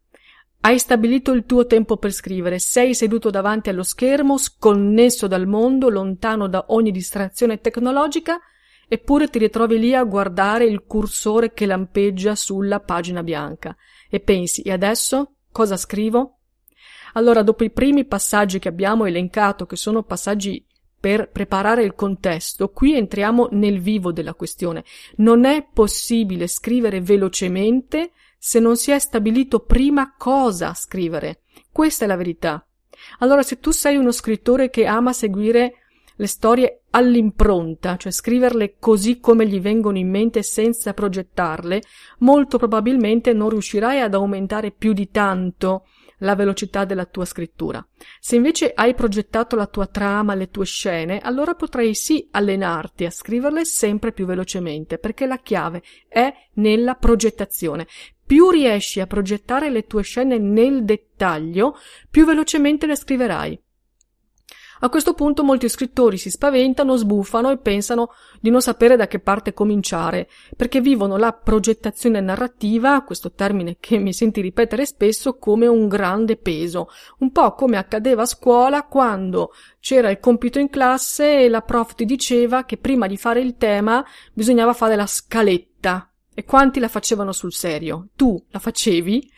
Hai 0.61 0.79
stabilito 0.79 1.33
il 1.33 1.45
tuo 1.45 1.67
tempo 1.67 1.97
per 1.97 2.13
scrivere, 2.13 2.61
sei 2.61 2.95
seduto 2.95 3.31
davanti 3.31 3.71
allo 3.71 3.83
schermo, 3.83 4.39
sconnesso 4.39 5.27
dal 5.27 5.49
mondo, 5.49 5.89
lontano 5.89 6.47
da 6.47 6.67
ogni 6.69 6.93
distrazione 6.93 7.61
tecnologica, 7.61 8.39
eppure 8.87 9.29
ti 9.29 9.41
ritrovi 9.41 9.81
lì 9.81 9.97
a 9.97 10.05
guardare 10.05 10.65
il 10.65 10.85
cursore 10.87 11.53
che 11.53 11.67
lampeggia 11.67 12.37
sulla 12.37 12.79
pagina 12.79 13.25
bianca 13.25 13.77
e 14.09 14.21
pensi, 14.21 14.63
e 14.63 14.71
adesso 14.71 15.39
cosa 15.51 15.77
scrivo? 15.77 16.39
Allora, 17.15 17.43
dopo 17.43 17.65
i 17.65 17.73
primi 17.73 18.05
passaggi 18.05 18.61
che 18.61 18.69
abbiamo 18.69 19.07
elencato, 19.07 19.67
che 19.67 19.77
sono 19.77 20.05
passaggi 20.05 20.65
per 21.05 21.29
preparare 21.29 21.83
il 21.83 21.95
contesto, 21.95 22.71
qui 22.71 22.97
entriamo 22.97 23.49
nel 23.51 23.79
vivo 23.79 24.11
della 24.11 24.33
questione. 24.33 24.85
Non 25.17 25.45
è 25.45 25.69
possibile 25.71 26.47
scrivere 26.47 27.03
velocemente 27.03 28.13
se 28.39 28.59
non 28.59 28.79
si 28.79 28.91
è 28.91 28.99
stabilito 28.99 29.61
prima 29.61 30.15
cosa 30.17 30.73
scrivere. 30.73 31.43
Questa 31.71 32.07
è 32.07 32.09
la 32.09 32.17
verità. 32.17 32.67
Allora, 33.19 33.43
se 33.43 33.61
tu 33.61 33.71
sei 33.71 33.97
uno 33.97 34.13
scrittore 34.13 34.71
che 34.71 34.87
ama 34.87 35.13
seguire 35.13 35.75
le 36.17 36.27
storie 36.27 36.85
all'impronta, 36.89 37.99
cioè 37.99 38.11
scriverle 38.11 38.77
così 38.79 39.21
come 39.21 39.47
gli 39.47 39.61
vengono 39.61 39.99
in 39.99 40.09
mente 40.09 40.43
senza 40.43 40.95
progettarle, 40.95 41.83
molto 42.21 42.57
probabilmente 42.57 43.35
non 43.35 43.51
riuscirai 43.51 44.01
ad 44.01 44.15
aumentare 44.15 44.71
più 44.71 44.95
di 44.95 45.11
tanto 45.11 45.85
la 46.19 46.35
velocità 46.35 46.85
della 46.85 47.05
tua 47.05 47.25
scrittura. 47.25 47.87
Se 48.21 48.37
invece 48.37 48.73
hai 48.75 48.95
progettato 48.95 49.57
la 49.57 49.67
tua 49.67 49.87
trama, 49.87 50.35
le 50.35 50.51
tue 50.51 50.65
scene, 50.65 51.19
allora 51.19 51.55
potrai 51.55 51.95
sì 51.95 52.29
allenarti 52.31 53.05
a 53.05 53.11
scriverle 53.11 53.65
sempre 53.65 54.13
più 54.13 54.27
velocemente, 54.27 54.99
perché 54.99 55.27
la 55.27 55.39
chiave 55.39 55.83
è 56.09 56.33
nella 56.55 56.95
progettazione. 56.95 57.87
Più 58.27 58.51
riesci 58.51 59.01
a 59.01 59.07
progettare 59.07 59.71
le 59.71 59.87
tue 59.87 60.03
scene 60.03 60.39
nel 60.39 60.85
dettaglio, 60.85 61.77
più 62.11 62.25
velocemente 62.25 62.87
le 62.87 62.97
scriverai. 62.97 63.63
A 64.81 64.89
questo 64.89 65.15
punto 65.15 65.45
molti 65.45 65.69
scrittori 65.69 66.19
si 66.19 66.31
spaventano, 66.31 66.97
sbuffano 66.97 67.51
e 67.51 67.59
pensano 67.59 68.11
di 68.41 68.51
non 68.51 68.61
sapere 68.61 68.97
da 68.97 69.07
che 69.07 69.21
parte 69.21 69.55
cominciare, 69.55 70.29
perché 70.57 70.81
vivono 70.81 71.17
la 71.17 71.33
progettazione 71.33 72.21
narrativa, 72.21 73.03
questo 73.03 73.33
termine 73.33 73.77
che 73.79 73.99
mi 73.99 74.13
senti 74.13 74.41
ripetere 74.41 74.85
spesso, 74.85 75.39
come 75.39 75.67
un 75.67 75.89
grande 75.89 76.37
peso, 76.37 76.89
un 77.19 77.31
po' 77.31 77.55
come 77.55 77.77
accadeva 77.77 78.23
a 78.23 78.27
scuola 78.27 78.85
quando 78.85 79.53
c'era 79.81 80.11
il 80.11 80.19
compito 80.19 80.59
in 80.59 80.69
classe 80.69 81.45
e 81.45 81.49
la 81.49 81.63
prof 81.63 81.95
ti 81.95 82.05
diceva 82.05 82.65
che 82.65 82.77
prima 82.77 83.07
di 83.07 83.17
fare 83.17 83.41
il 83.41 83.57
tema 83.57 84.05
bisognava 84.33 84.73
fare 84.73 84.97
la 84.97 85.07
scaletta. 85.07 86.09
E 86.35 86.45
quanti 86.45 86.81
la 86.81 86.89
facevano 86.89 87.31
sul 87.31 87.53
serio? 87.53 88.09
Tu 88.17 88.45
la 88.51 88.59
facevi? 88.59 89.31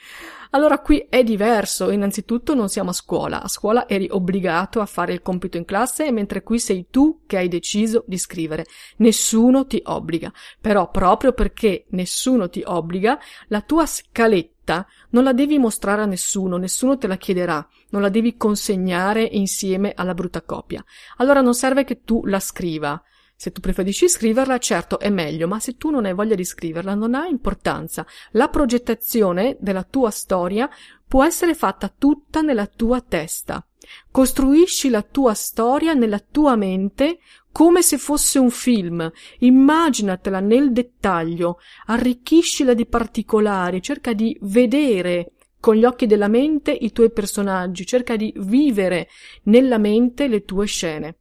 Allora 0.50 0.80
qui 0.80 1.06
è 1.08 1.22
diverso, 1.22 1.90
innanzitutto 1.90 2.54
non 2.54 2.68
siamo 2.68 2.90
a 2.90 2.94
scuola, 2.94 3.42
a 3.42 3.48
scuola 3.48 3.88
eri 3.88 4.08
obbligato 4.10 4.80
a 4.80 4.86
fare 4.86 5.12
il 5.12 5.22
compito 5.22 5.56
in 5.56 5.64
classe, 5.64 6.10
mentre 6.12 6.42
qui 6.42 6.58
sei 6.58 6.86
tu 6.90 7.22
che 7.26 7.36
hai 7.36 7.48
deciso 7.48 8.04
di 8.06 8.18
scrivere. 8.18 8.66
Nessuno 8.98 9.66
ti 9.66 9.80
obbliga, 9.84 10.32
però 10.60 10.90
proprio 10.90 11.32
perché 11.32 11.86
nessuno 11.90 12.48
ti 12.48 12.62
obbliga, 12.64 13.18
la 13.48 13.60
tua 13.60 13.86
scaletta 13.86 14.86
non 15.10 15.24
la 15.24 15.32
devi 15.32 15.58
mostrare 15.58 16.02
a 16.02 16.06
nessuno, 16.06 16.56
nessuno 16.56 16.98
te 16.98 17.06
la 17.06 17.16
chiederà, 17.16 17.66
non 17.90 18.02
la 18.02 18.08
devi 18.08 18.36
consegnare 18.36 19.22
insieme 19.22 19.92
alla 19.94 20.14
brutta 20.14 20.42
copia. 20.42 20.84
Allora 21.18 21.40
non 21.40 21.54
serve 21.54 21.84
che 21.84 22.02
tu 22.02 22.24
la 22.24 22.40
scriva, 22.40 23.00
se 23.36 23.52
tu 23.52 23.60
preferisci 23.60 24.08
scriverla, 24.08 24.56
certo 24.56 24.98
è 24.98 25.10
meglio, 25.10 25.46
ma 25.46 25.60
se 25.60 25.76
tu 25.76 25.90
non 25.90 26.06
hai 26.06 26.14
voglia 26.14 26.34
di 26.34 26.44
scriverla, 26.44 26.94
non 26.94 27.14
ha 27.14 27.26
importanza. 27.26 28.06
La 28.30 28.48
progettazione 28.48 29.58
della 29.60 29.82
tua 29.82 30.10
storia 30.10 30.70
può 31.06 31.22
essere 31.22 31.54
fatta 31.54 31.92
tutta 31.96 32.40
nella 32.40 32.66
tua 32.66 33.02
testa. 33.02 33.64
Costruisci 34.10 34.88
la 34.88 35.02
tua 35.02 35.34
storia 35.34 35.92
nella 35.92 36.18
tua 36.18 36.56
mente 36.56 37.18
come 37.52 37.82
se 37.82 37.98
fosse 37.98 38.38
un 38.38 38.50
film. 38.50 39.10
Immaginatela 39.40 40.40
nel 40.40 40.72
dettaglio, 40.72 41.58
arricchiscila 41.86 42.72
di 42.72 42.86
particolari, 42.86 43.82
cerca 43.82 44.14
di 44.14 44.36
vedere 44.40 45.32
con 45.60 45.74
gli 45.74 45.84
occhi 45.84 46.06
della 46.06 46.28
mente 46.28 46.70
i 46.70 46.90
tuoi 46.90 47.10
personaggi, 47.10 47.84
cerca 47.84 48.16
di 48.16 48.32
vivere 48.38 49.08
nella 49.44 49.78
mente 49.78 50.26
le 50.26 50.44
tue 50.44 50.64
scene. 50.64 51.18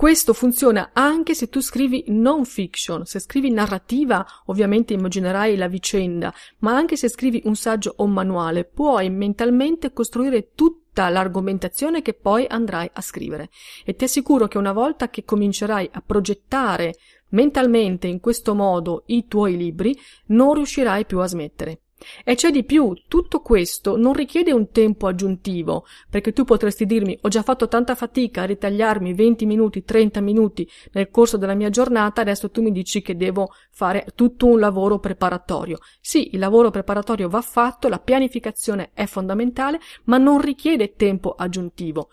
Questo 0.00 0.32
funziona 0.32 0.92
anche 0.94 1.34
se 1.34 1.50
tu 1.50 1.60
scrivi 1.60 2.04
non 2.06 2.46
fiction, 2.46 3.04
se 3.04 3.18
scrivi 3.18 3.50
narrativa 3.50 4.26
ovviamente 4.46 4.94
immaginerai 4.94 5.56
la 5.56 5.68
vicenda, 5.68 6.32
ma 6.60 6.74
anche 6.74 6.96
se 6.96 7.10
scrivi 7.10 7.42
un 7.44 7.54
saggio 7.54 7.92
o 7.98 8.04
un 8.04 8.12
manuale 8.12 8.64
puoi 8.64 9.10
mentalmente 9.10 9.92
costruire 9.92 10.52
tutta 10.54 11.10
l'argomentazione 11.10 12.00
che 12.00 12.14
poi 12.14 12.46
andrai 12.48 12.88
a 12.90 13.02
scrivere 13.02 13.50
e 13.84 13.94
ti 13.94 14.04
assicuro 14.04 14.48
che 14.48 14.56
una 14.56 14.72
volta 14.72 15.10
che 15.10 15.22
comincerai 15.22 15.90
a 15.92 16.00
progettare 16.00 16.94
mentalmente 17.32 18.06
in 18.06 18.20
questo 18.20 18.54
modo 18.54 19.02
i 19.08 19.26
tuoi 19.28 19.54
libri 19.58 19.94
non 20.28 20.54
riuscirai 20.54 21.04
più 21.04 21.18
a 21.18 21.26
smettere. 21.26 21.80
E 22.24 22.34
c'è 22.34 22.50
di 22.50 22.64
più, 22.64 22.94
tutto 23.08 23.40
questo 23.40 23.96
non 23.96 24.12
richiede 24.12 24.52
un 24.52 24.70
tempo 24.70 25.06
aggiuntivo, 25.06 25.84
perché 26.08 26.32
tu 26.32 26.44
potresti 26.44 26.86
dirmi 26.86 27.18
ho 27.20 27.28
già 27.28 27.42
fatto 27.42 27.68
tanta 27.68 27.94
fatica 27.94 28.42
a 28.42 28.46
ritagliarmi 28.46 29.12
20 29.12 29.46
minuti, 29.46 29.84
30 29.84 30.20
minuti 30.20 30.68
nel 30.92 31.10
corso 31.10 31.36
della 31.36 31.54
mia 31.54 31.70
giornata, 31.70 32.20
adesso 32.20 32.50
tu 32.50 32.62
mi 32.62 32.72
dici 32.72 33.02
che 33.02 33.16
devo 33.16 33.52
fare 33.70 34.06
tutto 34.14 34.46
un 34.46 34.58
lavoro 34.58 34.98
preparatorio. 34.98 35.78
Sì, 36.00 36.30
il 36.32 36.38
lavoro 36.38 36.70
preparatorio 36.70 37.28
va 37.28 37.42
fatto, 37.42 37.88
la 37.88 37.98
pianificazione 37.98 38.90
è 38.94 39.06
fondamentale, 39.06 39.80
ma 40.04 40.18
non 40.18 40.40
richiede 40.40 40.94
tempo 40.94 41.34
aggiuntivo. 41.34 42.08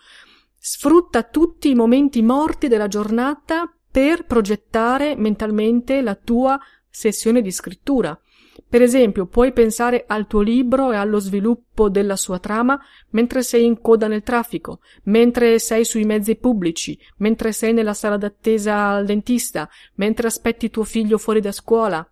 Sfrutta 0.57 1.23
tutti 1.23 1.69
i 1.69 1.75
momenti 1.75 2.21
morti 2.21 2.67
della 2.67 2.87
giornata 2.87 3.71
per 3.89 4.25
progettare 4.25 5.15
mentalmente 5.15 6.01
la 6.01 6.15
tua 6.15 6.59
sessione 6.89 7.41
di 7.41 7.51
scrittura. 7.51 8.19
Per 8.69 8.81
esempio, 8.81 9.25
puoi 9.27 9.53
pensare 9.53 10.05
al 10.07 10.27
tuo 10.27 10.41
libro 10.41 10.91
e 10.91 10.95
allo 10.95 11.19
sviluppo 11.19 11.89
della 11.89 12.15
sua 12.15 12.39
trama 12.39 12.79
mentre 13.11 13.43
sei 13.43 13.65
in 13.65 13.81
coda 13.81 14.07
nel 14.07 14.23
traffico, 14.23 14.79
mentre 15.03 15.59
sei 15.59 15.85
sui 15.85 16.03
mezzi 16.03 16.35
pubblici, 16.35 16.97
mentre 17.17 17.51
sei 17.51 17.73
nella 17.73 17.93
sala 17.93 18.17
d'attesa 18.17 18.89
al 18.89 19.05
dentista, 19.05 19.69
mentre 19.95 20.27
aspetti 20.27 20.69
tuo 20.69 20.83
figlio 20.83 21.17
fuori 21.17 21.39
da 21.39 21.51
scuola, 21.51 22.09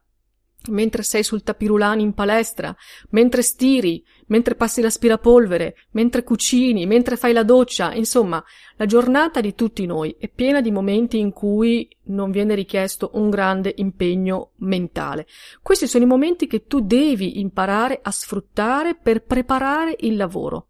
mentre 0.69 1.03
sei 1.03 1.23
sul 1.23 1.43
tapirulani 1.43 2.01
in 2.01 2.13
palestra, 2.13 2.75
mentre 3.09 3.41
stiri, 3.41 4.03
mentre 4.27 4.55
passi 4.55 4.81
l'aspirapolvere, 4.81 5.75
mentre 5.91 6.23
cucini, 6.23 6.85
mentre 6.85 7.15
fai 7.17 7.33
la 7.33 7.43
doccia, 7.43 7.93
insomma, 7.93 8.43
la 8.77 8.85
giornata 8.85 9.41
di 9.41 9.55
tutti 9.55 9.85
noi 9.85 10.15
è 10.19 10.29
piena 10.29 10.61
di 10.61 10.71
momenti 10.71 11.17
in 11.17 11.31
cui 11.31 11.87
non 12.05 12.31
viene 12.31 12.55
richiesto 12.55 13.11
un 13.13 13.29
grande 13.29 13.73
impegno 13.77 14.51
mentale. 14.57 15.27
Questi 15.61 15.87
sono 15.87 16.03
i 16.03 16.07
momenti 16.07 16.47
che 16.47 16.65
tu 16.65 16.81
devi 16.81 17.39
imparare 17.39 17.99
a 18.01 18.11
sfruttare 18.11 18.95
per 18.95 19.23
preparare 19.23 19.95
il 19.99 20.15
lavoro. 20.15 20.67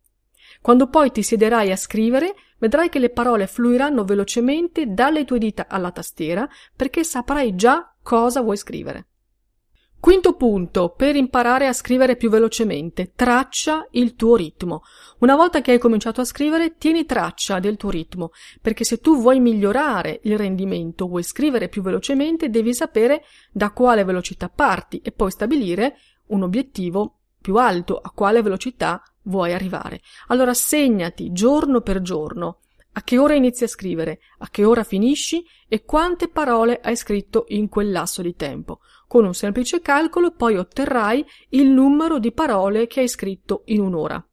Quando 0.62 0.88
poi 0.88 1.12
ti 1.12 1.22
siederai 1.22 1.72
a 1.72 1.76
scrivere, 1.76 2.34
vedrai 2.58 2.90
che 2.90 3.00
le 3.00 3.10
parole 3.10 3.46
fluiranno 3.46 4.04
velocemente 4.04 4.88
dalle 4.88 5.24
tue 5.24 5.38
dita 5.38 5.68
alla 5.68 5.92
tastiera 5.92 6.50
perché 6.76 7.04
saprai 7.04 7.56
già 7.56 7.94
cosa 8.02 8.42
vuoi 8.42 8.58
scrivere. 8.58 9.08
Quinto 10.06 10.34
punto, 10.34 10.94
per 10.96 11.16
imparare 11.16 11.66
a 11.66 11.74
scrivere 11.74 12.16
più 12.16 12.30
velocemente, 12.30 13.14
traccia 13.16 13.88
il 13.94 14.14
tuo 14.14 14.36
ritmo. 14.36 14.84
Una 15.22 15.36
volta 15.36 15.62
che 15.62 15.72
hai 15.72 15.80
cominciato 15.80 16.22
a 16.22 16.26
scrivere, 16.26 16.76
tieni 16.78 17.06
traccia 17.06 17.58
del 17.58 17.76
tuo 17.76 17.90
ritmo, 17.90 18.30
perché 18.62 18.84
se 18.84 19.00
tu 19.00 19.20
vuoi 19.20 19.40
migliorare 19.40 20.20
il 20.26 20.38
rendimento, 20.38 21.08
vuoi 21.08 21.24
scrivere 21.24 21.70
più 21.70 21.82
velocemente, 21.82 22.52
devi 22.52 22.72
sapere 22.76 23.24
da 23.52 23.72
quale 23.72 24.04
velocità 24.04 24.48
parti 24.48 25.02
e 25.04 25.12
poi 25.12 25.32
stabilire 25.32 25.98
un 26.28 26.44
obiettivo 26.44 27.22
più 27.42 27.56
alto, 27.56 27.98
a 27.98 28.12
quale 28.12 28.44
velocità 28.44 29.02
vuoi 29.24 29.54
arrivare. 29.54 30.02
Allora 30.28 30.54
segnati 30.54 31.32
giorno 31.32 31.82
per 31.82 32.04
giorno 32.04 32.60
a 32.98 33.04
che 33.04 33.18
ora 33.18 33.34
inizi 33.34 33.66
a 33.66 33.68
scrivere, 33.68 34.20
a 34.38 34.50
che 34.50 34.64
ora 34.64 34.84
finisci 34.84 35.46
e 35.68 35.84
quante 35.84 36.30
parole 36.30 36.80
hai 36.82 36.96
scritto 36.96 37.44
in 37.50 37.68
quel 37.68 37.92
lasso 37.92 38.22
di 38.22 38.36
tempo. 38.36 38.80
Con 39.08 39.26
un 39.26 39.34
semplice 39.34 39.82
calcolo 39.82 40.32
poi 40.32 40.58
otterrai 40.58 41.26
il 41.50 41.70
numero 41.70 42.20
di 42.20 42.32
parole 42.32 42.88
che 42.88 43.02
hai 43.02 43.08
scritto 43.08 43.62
in 43.66 43.82
un'ora. 43.82 44.26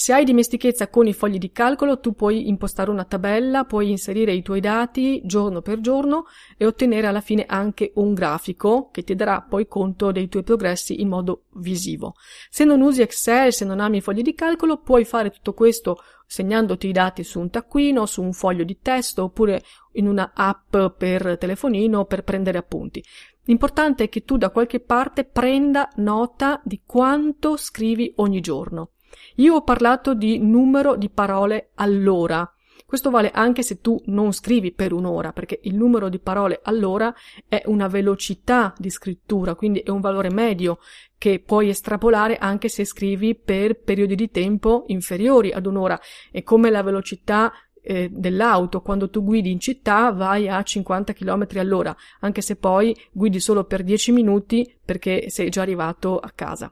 Se 0.00 0.12
hai 0.12 0.24
dimestichezza 0.24 0.90
con 0.90 1.08
i 1.08 1.12
fogli 1.12 1.38
di 1.38 1.50
calcolo, 1.50 1.98
tu 1.98 2.14
puoi 2.14 2.48
impostare 2.48 2.88
una 2.88 3.04
tabella, 3.04 3.64
puoi 3.64 3.90
inserire 3.90 4.32
i 4.32 4.42
tuoi 4.42 4.60
dati 4.60 5.20
giorno 5.24 5.60
per 5.60 5.80
giorno 5.80 6.26
e 6.56 6.66
ottenere 6.66 7.08
alla 7.08 7.20
fine 7.20 7.44
anche 7.48 7.90
un 7.96 8.14
grafico 8.14 8.90
che 8.92 9.02
ti 9.02 9.16
darà 9.16 9.40
poi 9.40 9.66
conto 9.66 10.12
dei 10.12 10.28
tuoi 10.28 10.44
progressi 10.44 11.00
in 11.00 11.08
modo 11.08 11.46
visivo. 11.54 12.14
Se 12.48 12.62
non 12.62 12.80
usi 12.80 13.02
Excel, 13.02 13.52
se 13.52 13.64
non 13.64 13.80
ami 13.80 13.96
i 13.96 14.00
fogli 14.00 14.22
di 14.22 14.36
calcolo, 14.36 14.76
puoi 14.76 15.04
fare 15.04 15.30
tutto 15.30 15.52
questo 15.52 15.98
segnandoti 16.28 16.88
i 16.88 16.92
dati 16.92 17.24
su 17.24 17.40
un 17.40 17.50
taccuino, 17.50 18.06
su 18.06 18.22
un 18.22 18.34
foglio 18.34 18.62
di 18.62 18.78
testo 18.80 19.24
oppure 19.24 19.62
in 19.92 20.06
una 20.06 20.32
app 20.34 20.76
per 20.96 21.38
telefonino 21.38 22.04
per 22.04 22.22
prendere 22.22 22.58
appunti. 22.58 23.02
L'importante 23.48 24.04
è 24.04 24.08
che 24.10 24.24
tu 24.24 24.36
da 24.36 24.50
qualche 24.50 24.78
parte 24.78 25.24
prenda 25.24 25.88
nota 25.96 26.60
di 26.64 26.82
quanto 26.84 27.56
scrivi 27.56 28.12
ogni 28.16 28.40
giorno. 28.40 28.90
Io 29.36 29.54
ho 29.54 29.62
parlato 29.62 30.12
di 30.12 30.38
numero 30.38 30.96
di 30.96 31.08
parole 31.08 31.70
all'ora. 31.76 32.52
Questo 32.84 33.10
vale 33.10 33.30
anche 33.30 33.62
se 33.62 33.80
tu 33.80 34.00
non 34.06 34.32
scrivi 34.32 34.72
per 34.72 34.92
un'ora, 34.92 35.32
perché 35.32 35.60
il 35.62 35.74
numero 35.74 36.10
di 36.10 36.18
parole 36.18 36.60
all'ora 36.62 37.14
è 37.48 37.62
una 37.66 37.86
velocità 37.86 38.74
di 38.76 38.90
scrittura, 38.90 39.54
quindi 39.54 39.80
è 39.80 39.88
un 39.90 40.00
valore 40.00 40.30
medio 40.30 40.78
che 41.16 41.40
puoi 41.40 41.70
estrapolare 41.70 42.36
anche 42.36 42.68
se 42.68 42.84
scrivi 42.84 43.34
per 43.34 43.80
periodi 43.80 44.14
di 44.14 44.30
tempo 44.30 44.84
inferiori 44.88 45.52
ad 45.52 45.66
un'ora. 45.66 45.98
È 46.30 46.42
come 46.42 46.70
la 46.70 46.82
velocità 46.82 47.52
eh, 47.88 48.10
dell'auto, 48.12 48.82
quando 48.82 49.08
tu 49.08 49.24
guidi 49.24 49.50
in 49.50 49.60
città 49.60 50.12
vai 50.12 50.46
a 50.46 50.62
50 50.62 51.14
km 51.14 51.46
all'ora, 51.54 51.96
anche 52.20 52.42
se 52.42 52.56
poi 52.56 52.94
guidi 53.10 53.40
solo 53.40 53.64
per 53.64 53.82
10 53.82 54.12
minuti 54.12 54.78
perché 54.84 55.30
sei 55.30 55.48
già 55.48 55.62
arrivato 55.62 56.18
a 56.18 56.30
casa. 56.34 56.70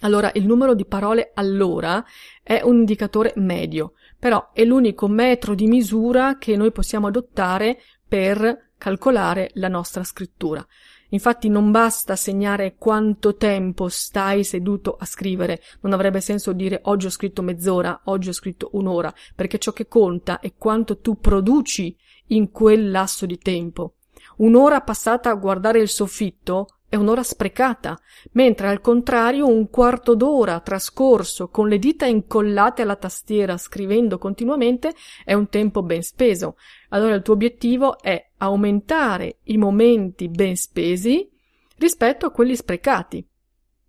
Allora, 0.00 0.32
il 0.34 0.44
numero 0.44 0.74
di 0.74 0.86
parole 0.86 1.30
all'ora 1.34 2.04
è 2.42 2.60
un 2.64 2.78
indicatore 2.78 3.32
medio, 3.36 3.92
però 4.18 4.50
è 4.52 4.64
l'unico 4.64 5.06
metro 5.06 5.54
di 5.54 5.68
misura 5.68 6.36
che 6.36 6.56
noi 6.56 6.72
possiamo 6.72 7.06
adottare 7.06 7.78
per 8.06 8.72
calcolare 8.76 9.50
la 9.54 9.68
nostra 9.68 10.02
scrittura. 10.02 10.66
Infatti 11.14 11.48
non 11.48 11.70
basta 11.70 12.16
segnare 12.16 12.74
quanto 12.76 13.36
tempo 13.36 13.88
stai 13.88 14.42
seduto 14.42 14.96
a 14.98 15.04
scrivere, 15.04 15.62
non 15.82 15.92
avrebbe 15.92 16.20
senso 16.20 16.52
dire 16.52 16.80
oggi 16.84 17.06
ho 17.06 17.10
scritto 17.10 17.40
mezz'ora, 17.40 18.00
oggi 18.06 18.30
ho 18.30 18.32
scritto 18.32 18.70
un'ora, 18.72 19.14
perché 19.36 19.58
ciò 19.58 19.72
che 19.72 19.86
conta 19.86 20.40
è 20.40 20.54
quanto 20.58 20.98
tu 20.98 21.20
produci 21.20 21.96
in 22.28 22.50
quel 22.50 22.90
lasso 22.90 23.26
di 23.26 23.38
tempo. 23.38 23.94
Un'ora 24.38 24.80
passata 24.80 25.30
a 25.30 25.34
guardare 25.34 25.78
il 25.78 25.88
soffitto 25.88 26.78
è 26.88 26.96
un'ora 26.96 27.22
sprecata, 27.22 27.96
mentre 28.32 28.68
al 28.68 28.80
contrario 28.80 29.46
un 29.46 29.70
quarto 29.70 30.16
d'ora 30.16 30.60
trascorso 30.60 31.48
con 31.48 31.68
le 31.68 31.78
dita 31.78 32.06
incollate 32.06 32.82
alla 32.82 32.96
tastiera 32.96 33.56
scrivendo 33.56 34.18
continuamente 34.18 34.94
è 35.24 35.34
un 35.34 35.48
tempo 35.48 35.82
ben 35.82 36.02
speso. 36.02 36.56
Allora 36.90 37.14
il 37.14 37.22
tuo 37.22 37.34
obiettivo 37.34 38.00
è 38.00 38.30
aumentare 38.44 39.38
i 39.44 39.56
momenti 39.56 40.28
ben 40.28 40.56
spesi 40.56 41.28
rispetto 41.76 42.26
a 42.26 42.30
quelli 42.30 42.56
sprecati. 42.56 43.26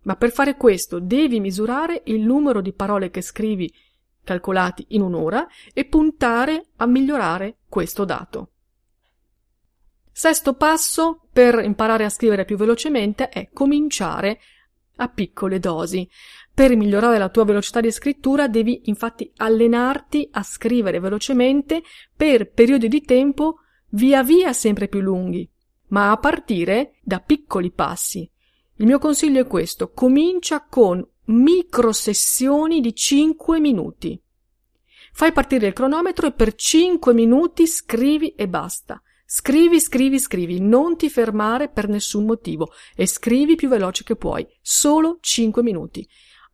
Ma 0.02 0.16
per 0.16 0.30
fare 0.30 0.56
questo 0.56 1.00
devi 1.00 1.40
misurare 1.40 2.02
il 2.06 2.20
numero 2.20 2.60
di 2.60 2.72
parole 2.72 3.10
che 3.10 3.22
scrivi 3.22 3.72
calcolati 4.22 4.86
in 4.90 5.02
un'ora 5.02 5.46
e 5.72 5.84
puntare 5.84 6.66
a 6.76 6.86
migliorare 6.86 7.58
questo 7.68 8.04
dato. 8.04 8.50
Sesto 10.12 10.54
passo 10.54 11.26
per 11.32 11.62
imparare 11.62 12.04
a 12.04 12.08
scrivere 12.08 12.44
più 12.44 12.56
velocemente 12.56 13.28
è 13.28 13.50
cominciare 13.52 14.40
a 14.96 15.08
piccole 15.08 15.58
dosi. 15.58 16.08
Per 16.54 16.74
migliorare 16.74 17.18
la 17.18 17.28
tua 17.28 17.44
velocità 17.44 17.80
di 17.80 17.90
scrittura 17.90 18.48
devi 18.48 18.82
infatti 18.84 19.30
allenarti 19.36 20.28
a 20.32 20.42
scrivere 20.42 21.00
velocemente 21.00 21.82
per 22.16 22.50
periodi 22.50 22.88
di 22.88 23.02
tempo 23.02 23.58
via 23.90 24.22
via 24.22 24.52
sempre 24.52 24.88
più 24.88 25.00
lunghi, 25.00 25.48
ma 25.88 26.10
a 26.10 26.16
partire 26.16 26.96
da 27.02 27.20
piccoli 27.20 27.70
passi. 27.70 28.28
Il 28.76 28.86
mio 28.86 28.98
consiglio 28.98 29.40
è 29.40 29.46
questo, 29.46 29.92
comincia 29.92 30.64
con 30.64 31.06
micro 31.26 31.92
sessioni 31.92 32.80
di 32.80 32.94
5 32.94 33.58
minuti. 33.60 34.20
Fai 35.12 35.32
partire 35.32 35.68
il 35.68 35.72
cronometro 35.72 36.26
e 36.26 36.32
per 36.32 36.54
5 36.54 37.14
minuti 37.14 37.66
scrivi 37.66 38.34
e 38.34 38.48
basta. 38.48 39.00
Scrivi, 39.24 39.80
scrivi, 39.80 40.20
scrivi, 40.20 40.60
non 40.60 40.96
ti 40.96 41.08
fermare 41.08 41.68
per 41.68 41.88
nessun 41.88 42.26
motivo 42.26 42.70
e 42.94 43.06
scrivi 43.06 43.56
più 43.56 43.68
veloce 43.68 44.04
che 44.04 44.14
puoi, 44.14 44.46
solo 44.60 45.18
5 45.20 45.62
minuti. 45.62 46.06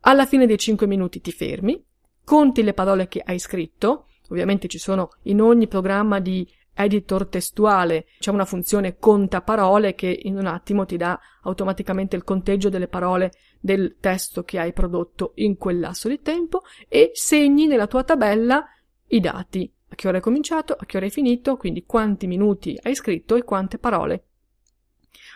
Alla 0.02 0.26
fine 0.26 0.46
dei 0.46 0.58
5 0.58 0.86
minuti 0.86 1.20
ti 1.20 1.32
fermi, 1.32 1.84
conti 2.24 2.62
le 2.62 2.72
parole 2.72 3.08
che 3.08 3.20
hai 3.24 3.38
scritto, 3.38 4.06
ovviamente 4.30 4.68
ci 4.68 4.78
sono 4.78 5.10
in 5.24 5.42
ogni 5.42 5.68
programma 5.68 6.18
di 6.18 6.48
editor 6.74 7.26
testuale 7.26 8.06
c'è 8.18 8.30
una 8.30 8.44
funzione 8.44 8.96
conta 8.98 9.42
parole 9.42 9.94
che 9.94 10.20
in 10.24 10.36
un 10.36 10.46
attimo 10.46 10.84
ti 10.86 10.96
dà 10.96 11.18
automaticamente 11.42 12.16
il 12.16 12.24
conteggio 12.24 12.68
delle 12.68 12.88
parole 12.88 13.32
del 13.60 13.96
testo 14.00 14.42
che 14.42 14.58
hai 14.58 14.72
prodotto 14.72 15.32
in 15.36 15.56
quel 15.56 15.80
lasso 15.80 16.08
di 16.08 16.20
tempo 16.20 16.62
e 16.88 17.10
segni 17.14 17.66
nella 17.66 17.86
tua 17.86 18.04
tabella 18.04 18.64
i 19.08 19.20
dati 19.20 19.72
a 19.88 19.94
che 19.94 20.08
ora 20.08 20.16
hai 20.16 20.22
cominciato, 20.22 20.72
a 20.72 20.86
che 20.86 20.96
ora 20.96 21.04
hai 21.04 21.12
finito, 21.12 21.56
quindi 21.56 21.84
quanti 21.84 22.26
minuti 22.26 22.78
hai 22.82 22.94
scritto 22.94 23.36
e 23.36 23.44
quante 23.44 23.76
parole 23.78 24.24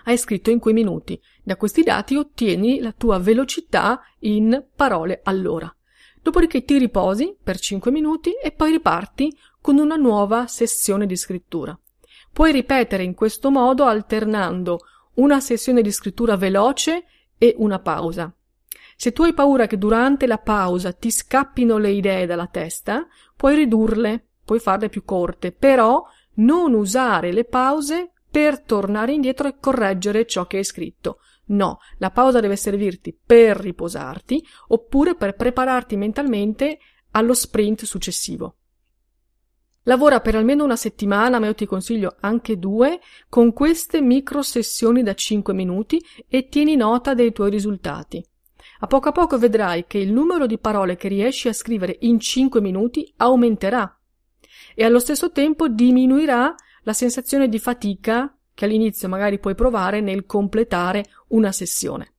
hai 0.07 0.17
scritto 0.17 0.51
in 0.51 0.59
quei 0.59 0.75
minuti. 0.75 1.21
Da 1.43 1.57
questi 1.57 1.83
dati 1.83 2.17
ottieni 2.17 2.81
la 2.81 2.93
tua 2.93 3.19
velocità 3.19 4.01
in 4.21 4.67
parole 4.75 5.21
all'ora. 5.25 5.73
Dopodiché 6.23 6.65
ti 6.65 6.79
riposi 6.79 7.37
per 7.41 7.59
5 7.59 7.91
minuti 7.91 8.33
e 8.33 8.51
poi 8.51 8.73
riparti 8.73 9.37
con 9.67 9.79
una 9.79 9.97
nuova 9.97 10.47
sessione 10.47 11.07
di 11.07 11.17
scrittura. 11.17 11.77
Puoi 12.33 12.53
ripetere 12.53 13.03
in 13.03 13.15
questo 13.15 13.51
modo 13.51 13.87
alternando 13.87 14.79
una 15.15 15.41
sessione 15.41 15.83
di 15.83 15.91
scrittura 15.91 16.37
veloce 16.37 17.05
e 17.37 17.53
una 17.59 17.81
pausa. 17.81 18.33
Se 18.95 19.11
tu 19.11 19.25
hai 19.25 19.35
paura 19.35 19.67
che 19.67 19.77
durante 19.77 20.29
la 20.29 20.39
pausa 20.39 20.93
ti 20.93 21.11
scappino 21.11 21.79
le 21.79 21.91
idee 21.91 22.27
dalla 22.27 22.47
testa, 22.47 23.09
puoi 23.35 23.57
ridurle 23.57 24.29
puoi 24.45 24.61
farle 24.61 24.89
più 24.89 25.03
corte, 25.05 25.51
però 25.51 26.01
non 26.35 26.73
usare 26.73 27.33
le 27.33 27.43
pause 27.43 28.13
per 28.31 28.61
tornare 28.61 29.15
indietro 29.15 29.49
e 29.49 29.57
correggere 29.59 30.27
ciò 30.27 30.47
che 30.47 30.59
hai 30.59 30.65
scritto. 30.65 31.19
No, 31.47 31.81
la 31.99 32.13
pausa 32.13 32.39
deve 32.39 32.55
servirti 32.55 33.19
per 33.27 33.57
riposarti 33.57 34.47
oppure 34.69 35.17
per 35.17 35.35
prepararti 35.35 35.97
mentalmente 35.97 36.79
allo 37.11 37.35
sprint 37.35 37.83
successivo. 37.83 38.59
Lavora 39.89 40.21
per 40.21 40.35
almeno 40.35 40.65
una 40.65 40.75
settimana, 40.75 41.39
ma 41.39 41.47
io 41.47 41.55
ti 41.55 41.65
consiglio 41.65 42.17
anche 42.21 42.59
due, 42.59 43.01
con 43.29 43.53
queste 43.53 44.01
micro 44.01 44.43
sessioni 44.43 45.05
da 45.05 45.15
5 45.15 45.55
minuti 45.55 46.05
e 46.29 46.49
tieni 46.49 46.75
nota 46.75 47.15
dei 47.15 47.33
tuoi 47.33 47.51
risultati. 47.51 48.25
A 48.81 48.87
poco 48.89 49.11
a 49.11 49.13
poco 49.13 49.39
vedrai 49.39 49.85
che 49.87 49.99
il 49.99 50.13
numero 50.13 50.47
di 50.47 50.59
parole 50.59 50.97
che 50.97 51.07
riesci 51.07 51.47
a 51.47 51.53
scrivere 51.53 51.99
in 52.01 52.19
5 52.19 52.61
minuti 52.61 53.13
aumenterà 53.19 53.97
e 54.75 54.85
allo 54.85 54.99
stesso 54.99 55.31
tempo 55.31 55.69
diminuirà 55.69 56.53
la 56.83 56.93
sensazione 56.93 57.49
di 57.49 57.61
fatica 57.61 58.37
che 58.55 58.65
all'inizio 58.65 59.09
magari 59.09 59.39
puoi 59.39 59.55
provare 59.55 60.01
nel 60.01 60.27
completare 60.27 61.05
una 61.29 61.53
sessione. 61.53 62.16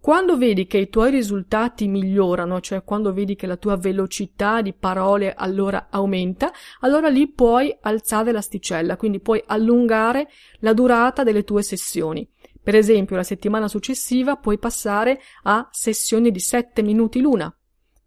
Quando 0.00 0.38
vedi 0.38 0.66
che 0.66 0.78
i 0.78 0.88
tuoi 0.88 1.10
risultati 1.10 1.88
migliorano, 1.88 2.60
cioè 2.60 2.82
quando 2.84 3.12
vedi 3.12 3.34
che 3.34 3.46
la 3.46 3.56
tua 3.56 3.76
velocità 3.76 4.62
di 4.62 4.72
parole 4.72 5.34
allora 5.34 5.88
aumenta, 5.90 6.52
allora 6.80 7.08
lì 7.08 7.28
puoi 7.28 7.76
alzare 7.80 8.32
l'asticella, 8.32 8.96
quindi 8.96 9.20
puoi 9.20 9.42
allungare 9.46 10.28
la 10.60 10.72
durata 10.72 11.24
delle 11.24 11.44
tue 11.44 11.62
sessioni. 11.62 12.26
Per 12.62 12.74
esempio, 12.74 13.16
la 13.16 13.22
settimana 13.22 13.66
successiva 13.66 14.36
puoi 14.36 14.58
passare 14.58 15.20
a 15.42 15.68
sessioni 15.72 16.30
di 16.30 16.40
7 16.40 16.82
minuti 16.82 17.20
l'una, 17.20 17.52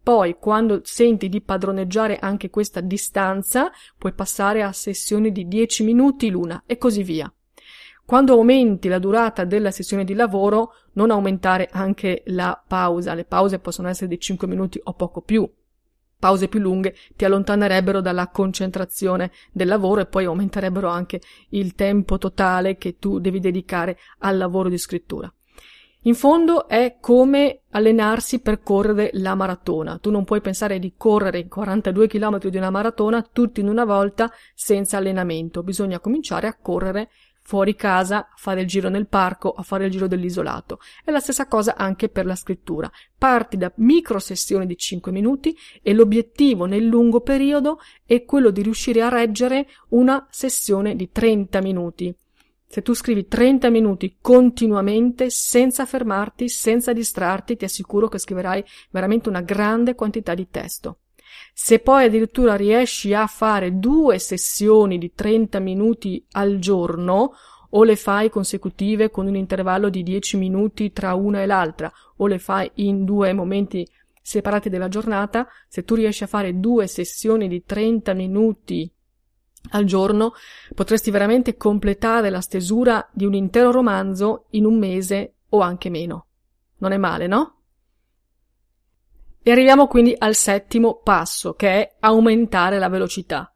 Poi, 0.02 0.36
quando 0.40 0.80
senti 0.82 1.28
di 1.28 1.40
padroneggiare 1.42 2.18
anche 2.18 2.50
questa 2.50 2.80
distanza, 2.80 3.70
puoi 3.96 4.12
passare 4.12 4.62
a 4.62 4.72
sessioni 4.72 5.30
di 5.30 5.46
10 5.46 5.84
minuti 5.84 6.28
l'una 6.28 6.64
e 6.66 6.76
così 6.76 7.04
via. 7.04 7.32
Quando 8.12 8.34
aumenti 8.34 8.88
la 8.88 8.98
durata 8.98 9.46
della 9.46 9.70
sessione 9.70 10.04
di 10.04 10.12
lavoro, 10.12 10.74
non 10.92 11.10
aumentare 11.10 11.70
anche 11.72 12.22
la 12.26 12.62
pausa. 12.68 13.14
Le 13.14 13.24
pause 13.24 13.58
possono 13.58 13.88
essere 13.88 14.08
di 14.08 14.20
5 14.20 14.46
minuti 14.46 14.78
o 14.84 14.92
poco 14.92 15.22
più. 15.22 15.50
Pause 16.18 16.48
più 16.48 16.60
lunghe 16.60 16.94
ti 17.16 17.24
allontanerebbero 17.24 18.02
dalla 18.02 18.28
concentrazione 18.28 19.30
del 19.50 19.66
lavoro 19.66 20.02
e 20.02 20.06
poi 20.08 20.26
aumenterebbero 20.26 20.88
anche 20.88 21.22
il 21.52 21.74
tempo 21.74 22.18
totale 22.18 22.76
che 22.76 22.98
tu 22.98 23.18
devi 23.18 23.40
dedicare 23.40 23.96
al 24.18 24.36
lavoro 24.36 24.68
di 24.68 24.76
scrittura. 24.76 25.32
In 26.02 26.14
fondo 26.14 26.68
è 26.68 26.98
come 27.00 27.62
allenarsi 27.70 28.40
per 28.40 28.60
correre 28.60 29.08
la 29.14 29.34
maratona. 29.34 29.96
Tu 29.96 30.10
non 30.10 30.24
puoi 30.24 30.42
pensare 30.42 30.78
di 30.78 30.92
correre 30.98 31.38
i 31.38 31.48
42 31.48 32.08
km 32.08 32.40
di 32.40 32.56
una 32.58 32.68
maratona 32.68 33.22
tutti 33.22 33.60
in 33.60 33.68
una 33.68 33.86
volta 33.86 34.30
senza 34.52 34.98
allenamento. 34.98 35.62
Bisogna 35.62 35.98
cominciare 35.98 36.46
a 36.46 36.58
correre 36.60 37.08
fuori 37.42 37.74
casa, 37.74 38.18
a 38.18 38.34
fare 38.36 38.62
il 38.62 38.66
giro 38.66 38.88
nel 38.88 39.08
parco, 39.08 39.50
a 39.50 39.62
fare 39.62 39.86
il 39.86 39.90
giro 39.90 40.06
dell'isolato. 40.06 40.78
È 41.04 41.10
la 41.10 41.20
stessa 41.20 41.46
cosa 41.46 41.76
anche 41.76 42.08
per 42.08 42.24
la 42.24 42.34
scrittura. 42.34 42.90
Parti 43.18 43.56
da 43.56 43.72
micro 43.76 44.18
sessioni 44.18 44.66
di 44.66 44.76
5 44.76 45.12
minuti 45.12 45.56
e 45.82 45.92
l'obiettivo 45.92 46.64
nel 46.64 46.84
lungo 46.84 47.20
periodo 47.20 47.78
è 48.04 48.24
quello 48.24 48.50
di 48.50 48.62
riuscire 48.62 49.02
a 49.02 49.08
reggere 49.08 49.68
una 49.88 50.26
sessione 50.30 50.96
di 50.96 51.10
30 51.10 51.60
minuti. 51.60 52.14
Se 52.66 52.80
tu 52.80 52.94
scrivi 52.94 53.28
30 53.28 53.68
minuti 53.68 54.16
continuamente, 54.18 55.28
senza 55.28 55.84
fermarti, 55.84 56.48
senza 56.48 56.94
distrarti, 56.94 57.56
ti 57.56 57.66
assicuro 57.66 58.08
che 58.08 58.18
scriverai 58.18 58.64
veramente 58.90 59.28
una 59.28 59.42
grande 59.42 59.94
quantità 59.94 60.34
di 60.34 60.48
testo. 60.48 61.01
Se 61.52 61.78
poi 61.78 62.04
addirittura 62.04 62.54
riesci 62.54 63.14
a 63.14 63.26
fare 63.26 63.78
due 63.78 64.18
sessioni 64.18 64.98
di 64.98 65.12
30 65.14 65.58
minuti 65.60 66.24
al 66.32 66.58
giorno, 66.58 67.32
o 67.74 67.84
le 67.84 67.96
fai 67.96 68.28
consecutive 68.28 69.10
con 69.10 69.26
un 69.26 69.36
intervallo 69.36 69.88
di 69.88 70.02
10 70.02 70.36
minuti 70.36 70.92
tra 70.92 71.14
una 71.14 71.42
e 71.42 71.46
l'altra, 71.46 71.90
o 72.16 72.26
le 72.26 72.38
fai 72.38 72.70
in 72.76 73.04
due 73.04 73.32
momenti 73.32 73.86
separati 74.20 74.68
della 74.68 74.88
giornata, 74.88 75.48
se 75.68 75.84
tu 75.84 75.94
riesci 75.94 76.22
a 76.24 76.28
fare 76.28 76.58
due 76.58 76.86
sessioni 76.86 77.48
di 77.48 77.64
30 77.64 78.12
minuti 78.14 78.90
al 79.70 79.84
giorno 79.84 80.32
potresti 80.74 81.10
veramente 81.10 81.56
completare 81.56 82.30
la 82.30 82.40
stesura 82.40 83.08
di 83.12 83.24
un 83.24 83.34
intero 83.34 83.70
romanzo 83.70 84.46
in 84.50 84.64
un 84.64 84.78
mese 84.78 85.34
o 85.50 85.60
anche 85.60 85.88
meno. 85.88 86.26
Non 86.78 86.92
è 86.92 86.96
male, 86.96 87.26
no? 87.26 87.61
E 89.42 89.50
arriviamo 89.50 89.88
quindi 89.88 90.14
al 90.16 90.34
settimo 90.34 91.00
passo, 91.02 91.54
che 91.54 91.68
è 91.68 91.96
aumentare 92.00 92.78
la 92.78 92.88
velocità. 92.88 93.52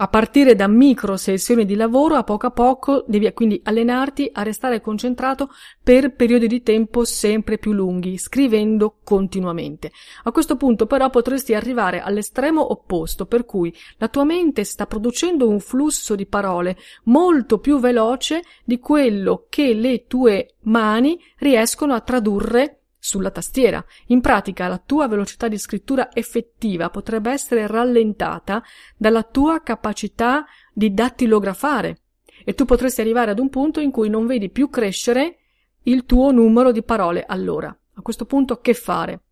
A 0.00 0.06
partire 0.06 0.54
da 0.54 0.68
micro 0.68 1.16
sessioni 1.16 1.64
di 1.64 1.74
lavoro, 1.74 2.14
a 2.14 2.22
poco 2.22 2.46
a 2.46 2.52
poco 2.52 3.04
devi 3.08 3.32
quindi 3.32 3.60
allenarti 3.64 4.30
a 4.32 4.44
restare 4.44 4.80
concentrato 4.80 5.50
per 5.82 6.14
periodi 6.14 6.46
di 6.46 6.62
tempo 6.62 7.04
sempre 7.04 7.58
più 7.58 7.72
lunghi, 7.72 8.16
scrivendo 8.16 8.98
continuamente. 9.02 9.90
A 10.22 10.30
questo 10.30 10.56
punto 10.56 10.86
però 10.86 11.10
potresti 11.10 11.52
arrivare 11.52 12.00
all'estremo 12.00 12.70
opposto, 12.70 13.26
per 13.26 13.44
cui 13.44 13.74
la 13.96 14.06
tua 14.06 14.22
mente 14.22 14.62
sta 14.62 14.86
producendo 14.86 15.48
un 15.48 15.58
flusso 15.58 16.14
di 16.14 16.26
parole 16.26 16.76
molto 17.04 17.58
più 17.58 17.80
veloce 17.80 18.42
di 18.64 18.78
quello 18.78 19.46
che 19.48 19.74
le 19.74 20.04
tue 20.06 20.54
mani 20.60 21.18
riescono 21.38 21.94
a 21.94 22.00
tradurre 22.02 22.77
sulla 22.98 23.30
tastiera. 23.30 23.84
In 24.06 24.20
pratica 24.20 24.68
la 24.68 24.78
tua 24.78 25.06
velocità 25.08 25.48
di 25.48 25.58
scrittura 25.58 26.10
effettiva 26.12 26.90
potrebbe 26.90 27.30
essere 27.30 27.66
rallentata 27.66 28.62
dalla 28.96 29.22
tua 29.22 29.62
capacità 29.62 30.44
di 30.72 30.92
dattilografare 30.92 32.02
e 32.44 32.54
tu 32.54 32.64
potresti 32.64 33.00
arrivare 33.00 33.30
ad 33.30 33.38
un 33.38 33.48
punto 33.48 33.80
in 33.80 33.90
cui 33.90 34.08
non 34.08 34.26
vedi 34.26 34.50
più 34.50 34.68
crescere 34.70 35.38
il 35.82 36.04
tuo 36.04 36.30
numero 36.30 36.72
di 36.72 36.82
parole 36.82 37.24
all'ora. 37.26 37.68
A 37.94 38.02
questo 38.02 38.24
punto 38.24 38.60
che 38.60 38.74
fare? 38.74 39.22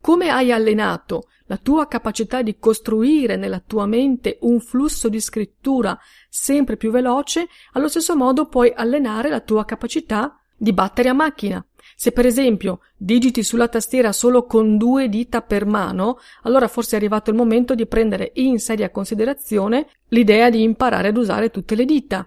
Come 0.00 0.30
hai 0.30 0.50
allenato 0.50 1.28
la 1.46 1.58
tua 1.58 1.86
capacità 1.86 2.42
di 2.42 2.58
costruire 2.58 3.36
nella 3.36 3.60
tua 3.60 3.84
mente 3.84 4.38
un 4.42 4.60
flusso 4.60 5.08
di 5.08 5.20
scrittura 5.20 5.98
sempre 6.28 6.76
più 6.76 6.90
veloce, 6.90 7.48
allo 7.72 7.88
stesso 7.88 8.16
modo 8.16 8.46
puoi 8.46 8.72
allenare 8.74 9.28
la 9.28 9.40
tua 9.40 9.64
capacità 9.64 10.38
di 10.56 10.72
battere 10.72 11.08
a 11.08 11.12
macchina. 11.12 11.64
Se 12.00 12.12
per 12.12 12.24
esempio 12.24 12.80
digiti 12.96 13.42
sulla 13.42 13.68
tastiera 13.68 14.12
solo 14.12 14.46
con 14.46 14.78
due 14.78 15.10
dita 15.10 15.42
per 15.42 15.66
mano, 15.66 16.16
allora 16.44 16.66
forse 16.66 16.92
è 16.92 16.98
arrivato 16.98 17.28
il 17.28 17.36
momento 17.36 17.74
di 17.74 17.84
prendere 17.84 18.30
in 18.36 18.58
seria 18.58 18.88
considerazione 18.88 19.86
l'idea 20.08 20.48
di 20.48 20.62
imparare 20.62 21.08
ad 21.08 21.18
usare 21.18 21.50
tutte 21.50 21.74
le 21.74 21.84
dita. 21.84 22.26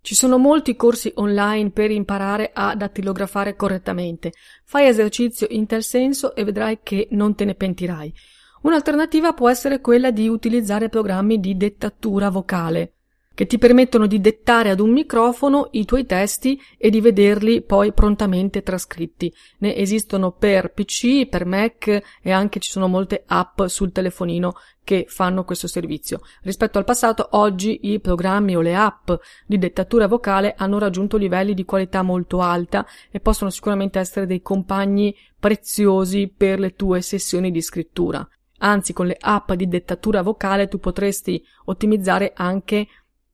Ci 0.00 0.14
sono 0.14 0.38
molti 0.38 0.76
corsi 0.76 1.10
online 1.16 1.72
per 1.72 1.90
imparare 1.90 2.52
a 2.54 2.76
dattilografare 2.76 3.56
correttamente. 3.56 4.30
Fai 4.62 4.86
esercizio 4.86 5.48
in 5.50 5.66
tal 5.66 5.82
senso 5.82 6.36
e 6.36 6.44
vedrai 6.44 6.78
che 6.80 7.08
non 7.10 7.34
te 7.34 7.44
ne 7.44 7.56
pentirai. 7.56 8.14
Un'alternativa 8.62 9.32
può 9.32 9.50
essere 9.50 9.80
quella 9.80 10.12
di 10.12 10.28
utilizzare 10.28 10.88
programmi 10.88 11.40
di 11.40 11.56
dettatura 11.56 12.30
vocale 12.30 12.92
che 13.38 13.46
ti 13.46 13.56
permettono 13.56 14.08
di 14.08 14.20
dettare 14.20 14.68
ad 14.68 14.80
un 14.80 14.90
microfono 14.90 15.68
i 15.70 15.84
tuoi 15.84 16.06
testi 16.06 16.60
e 16.76 16.90
di 16.90 17.00
vederli 17.00 17.62
poi 17.62 17.92
prontamente 17.92 18.64
trascritti. 18.64 19.32
Ne 19.58 19.76
esistono 19.76 20.32
per 20.32 20.72
PC, 20.72 21.28
per 21.28 21.46
Mac 21.46 21.86
e 22.20 22.32
anche 22.32 22.58
ci 22.58 22.68
sono 22.68 22.88
molte 22.88 23.22
app 23.24 23.66
sul 23.66 23.92
telefonino 23.92 24.54
che 24.82 25.04
fanno 25.06 25.44
questo 25.44 25.68
servizio. 25.68 26.18
Rispetto 26.42 26.78
al 26.78 26.84
passato, 26.84 27.28
oggi 27.34 27.92
i 27.92 28.00
programmi 28.00 28.56
o 28.56 28.60
le 28.60 28.74
app 28.74 29.08
di 29.46 29.56
dettatura 29.56 30.08
vocale 30.08 30.54
hanno 30.56 30.80
raggiunto 30.80 31.16
livelli 31.16 31.54
di 31.54 31.64
qualità 31.64 32.02
molto 32.02 32.40
alta 32.40 32.84
e 33.08 33.20
possono 33.20 33.50
sicuramente 33.50 34.00
essere 34.00 34.26
dei 34.26 34.42
compagni 34.42 35.14
preziosi 35.38 36.26
per 36.36 36.58
le 36.58 36.74
tue 36.74 37.02
sessioni 37.02 37.52
di 37.52 37.62
scrittura. 37.62 38.28
Anzi, 38.60 38.92
con 38.92 39.06
le 39.06 39.16
app 39.16 39.52
di 39.52 39.68
dettatura 39.68 40.22
vocale 40.22 40.66
tu 40.66 40.80
potresti 40.80 41.40
ottimizzare 41.66 42.32
anche 42.34 42.88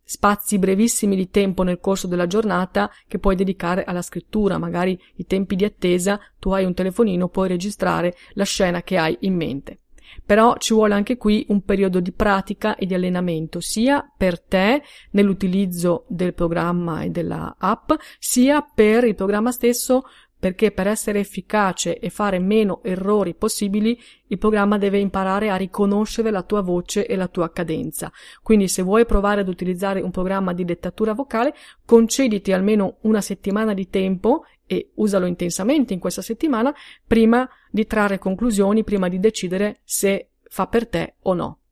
spazi 0.04 0.58
brevissimi 0.58 1.16
di 1.16 1.30
tempo 1.30 1.62
nel 1.62 1.80
corso 1.80 2.06
della 2.06 2.26
giornata 2.26 2.90
che 3.08 3.18
puoi 3.18 3.34
dedicare 3.34 3.84
alla 3.84 4.02
scrittura, 4.02 4.58
magari 4.58 4.98
i 5.16 5.26
tempi 5.26 5.56
di 5.56 5.64
attesa, 5.64 6.20
tu 6.38 6.50
hai 6.50 6.64
un 6.64 6.74
telefonino, 6.74 7.28
puoi 7.28 7.48
registrare 7.48 8.14
la 8.34 8.44
scena 8.44 8.82
che 8.82 8.98
hai 8.98 9.16
in 9.20 9.34
mente. 9.34 9.78
Però 10.24 10.56
ci 10.58 10.74
vuole 10.74 10.94
anche 10.94 11.16
qui 11.16 11.44
un 11.48 11.62
periodo 11.62 12.00
di 12.00 12.12
pratica 12.12 12.76
e 12.76 12.86
di 12.86 12.94
allenamento, 12.94 13.60
sia 13.60 14.08
per 14.16 14.40
te 14.40 14.82
nell'utilizzo 15.10 16.04
del 16.08 16.34
programma 16.34 17.02
e 17.02 17.10
della 17.10 17.56
app, 17.58 17.92
sia 18.18 18.62
per 18.62 19.04
il 19.04 19.14
programma 19.14 19.50
stesso 19.50 20.04
perché 20.44 20.72
per 20.72 20.87
essere 20.87 21.20
efficace 21.20 21.98
e 21.98 22.11
fare 22.11 22.38
meno 22.38 22.83
errori 22.83 23.35
possibili 23.35 23.98
il 24.26 24.37
programma 24.37 24.76
deve 24.76 24.98
imparare 24.98 25.48
a 25.48 25.57
riconoscere 25.57 26.30
la 26.30 26.42
tua 26.42 26.61
voce 26.61 27.07
e 27.07 27.16
la 27.16 27.28
tua 27.28 27.50
cadenza. 27.50 28.12
Quindi 28.42 28.68
se 28.68 28.83
vuoi 28.83 29.07
provare 29.07 29.40
ad 29.40 29.48
utilizzare 29.48 30.02
un 30.02 30.11
programma 30.11 30.52
di 30.52 30.66
dettatura 30.66 31.14
vocale, 31.14 31.54
concediti 31.87 32.52
almeno 32.52 32.98
una 33.04 33.22
settimana 33.22 33.72
di 33.72 33.88
tempo 33.88 34.44
e 34.66 34.90
usalo 34.96 35.24
intensamente 35.24 35.94
in 35.94 35.98
questa 35.98 36.20
settimana 36.20 36.74
prima 37.07 37.48
di 37.70 37.87
trarre 37.87 38.18
conclusioni, 38.18 38.85
prima 38.85 39.09
di 39.09 39.18
decidere 39.18 39.80
se 39.83 40.33
fa 40.42 40.66
per 40.66 40.87
te 40.88 41.14
o 41.22 41.33
no. 41.33 41.63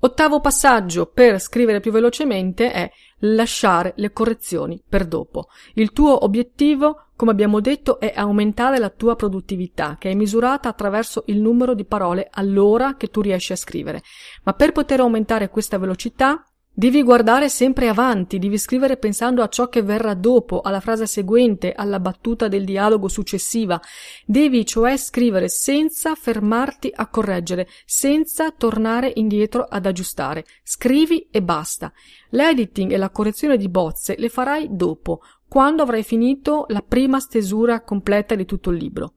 Ottavo 0.00 0.40
passaggio 0.40 1.06
per 1.06 1.40
scrivere 1.40 1.80
più 1.80 1.90
velocemente 1.90 2.70
è 2.70 2.88
lasciare 3.20 3.94
le 3.96 4.12
correzioni 4.12 4.80
per 4.88 5.06
dopo. 5.06 5.48
Il 5.74 5.90
tuo 5.90 6.24
obiettivo, 6.24 7.08
come 7.16 7.32
abbiamo 7.32 7.60
detto, 7.60 7.98
è 7.98 8.12
aumentare 8.14 8.78
la 8.78 8.90
tua 8.90 9.16
produttività, 9.16 9.96
che 9.98 10.10
è 10.10 10.14
misurata 10.14 10.68
attraverso 10.68 11.24
il 11.26 11.40
numero 11.40 11.74
di 11.74 11.84
parole 11.84 12.28
all'ora 12.30 12.94
che 12.94 13.08
tu 13.08 13.20
riesci 13.20 13.52
a 13.52 13.56
scrivere. 13.56 14.02
Ma 14.44 14.52
per 14.52 14.70
poter 14.70 15.00
aumentare 15.00 15.48
questa 15.48 15.78
velocità, 15.78 16.44
Devi 16.72 17.02
guardare 17.02 17.48
sempre 17.48 17.88
avanti, 17.88 18.38
devi 18.38 18.56
scrivere 18.56 18.96
pensando 18.96 19.42
a 19.42 19.48
ciò 19.48 19.68
che 19.68 19.82
verrà 19.82 20.14
dopo, 20.14 20.60
alla 20.60 20.78
frase 20.78 21.06
seguente, 21.06 21.72
alla 21.72 21.98
battuta 21.98 22.46
del 22.46 22.64
dialogo 22.64 23.08
successiva. 23.08 23.80
Devi 24.24 24.64
cioè 24.64 24.96
scrivere 24.96 25.48
senza 25.48 26.14
fermarti 26.14 26.92
a 26.94 27.08
correggere, 27.08 27.66
senza 27.84 28.52
tornare 28.52 29.10
indietro 29.16 29.64
ad 29.64 29.86
aggiustare. 29.86 30.44
Scrivi 30.62 31.26
e 31.32 31.42
basta. 31.42 31.92
L'editing 32.30 32.92
e 32.92 32.96
la 32.96 33.10
correzione 33.10 33.56
di 33.56 33.68
bozze 33.68 34.14
le 34.16 34.28
farai 34.28 34.68
dopo, 34.70 35.22
quando 35.48 35.82
avrai 35.82 36.04
finito 36.04 36.66
la 36.68 36.84
prima 36.86 37.18
stesura 37.18 37.80
completa 37.80 38.36
di 38.36 38.44
tutto 38.44 38.70
il 38.70 38.76
libro. 38.76 39.14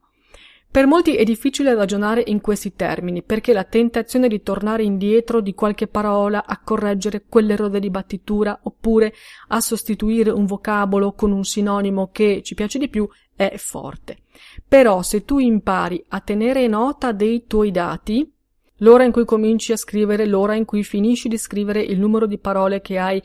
Per 0.71 0.87
molti 0.87 1.15
è 1.15 1.25
difficile 1.25 1.75
ragionare 1.75 2.23
in 2.25 2.39
questi 2.39 2.73
termini, 2.77 3.23
perché 3.23 3.51
la 3.51 3.65
tentazione 3.65 4.29
di 4.29 4.41
tornare 4.41 4.83
indietro 4.83 5.41
di 5.41 5.53
qualche 5.53 5.85
parola 5.87 6.45
a 6.45 6.61
correggere 6.63 7.25
quell'errore 7.27 7.81
di 7.81 7.89
battitura 7.89 8.57
oppure 8.63 9.13
a 9.49 9.59
sostituire 9.59 10.29
un 10.29 10.45
vocabolo 10.45 11.11
con 11.11 11.33
un 11.33 11.43
sinonimo 11.43 12.09
che 12.13 12.41
ci 12.41 12.55
piace 12.55 12.79
di 12.79 12.87
più 12.87 13.05
è 13.35 13.55
forte. 13.57 14.19
Però 14.65 15.01
se 15.01 15.25
tu 15.25 15.39
impari 15.39 16.01
a 16.07 16.21
tenere 16.21 16.65
nota 16.67 17.11
dei 17.11 17.47
tuoi 17.47 17.71
dati, 17.71 18.31
l'ora 18.77 19.03
in 19.03 19.11
cui 19.11 19.25
cominci 19.25 19.73
a 19.73 19.77
scrivere, 19.77 20.25
l'ora 20.25 20.55
in 20.55 20.63
cui 20.63 20.85
finisci 20.85 21.27
di 21.27 21.37
scrivere, 21.37 21.81
il 21.81 21.99
numero 21.99 22.25
di 22.25 22.37
parole 22.37 22.79
che 22.79 22.97
hai 22.97 23.21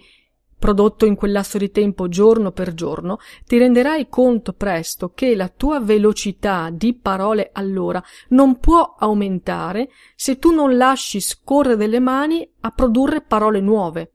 prodotto 0.59 1.07
in 1.07 1.15
quel 1.15 1.33
lasso 1.33 1.59
di 1.59 1.71
tempo 1.71 2.09
giorno 2.09 2.53
per 2.53 2.75
giorno, 2.75 3.19
ti 3.47 3.59
renderai 3.59 4.09
conto 4.09 4.53
presto 4.53 5.13
che 5.15 5.35
la 5.35 5.49
tua 5.49 5.81
velocità 5.81 6.71
di 6.71 6.95
parole 6.95 7.51
all'ora 7.53 8.03
non 8.29 8.59
può 8.59 8.97
aumentare 8.99 9.91
se 10.15 10.39
tu 10.39 10.53
non 10.53 10.77
lasci 10.77 11.21
scorrere 11.21 11.87
le 11.87 12.01
mani 12.01 12.49
a 12.61 12.71
produrre 12.71 13.21
parole 13.21 13.61
nuove. 13.61 14.13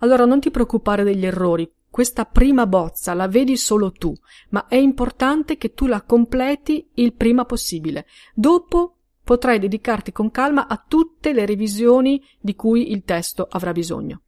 Allora 0.00 0.24
non 0.24 0.40
ti 0.40 0.50
preoccupare 0.50 1.04
degli 1.04 1.24
errori, 1.24 1.70
questa 1.94 2.24
prima 2.24 2.66
bozza 2.66 3.14
la 3.14 3.28
vedi 3.28 3.56
solo 3.56 3.92
tu, 3.92 4.12
ma 4.48 4.66
è 4.66 4.74
importante 4.74 5.56
che 5.56 5.74
tu 5.74 5.86
la 5.86 6.02
completi 6.02 6.90
il 6.94 7.12
prima 7.12 7.44
possibile. 7.44 8.06
Dopo 8.34 8.96
potrai 9.22 9.60
dedicarti 9.60 10.10
con 10.10 10.32
calma 10.32 10.66
a 10.66 10.84
tutte 10.86 11.32
le 11.32 11.46
revisioni 11.46 12.20
di 12.40 12.56
cui 12.56 12.90
il 12.90 13.04
testo 13.04 13.46
avrà 13.48 13.70
bisogno. 13.70 14.22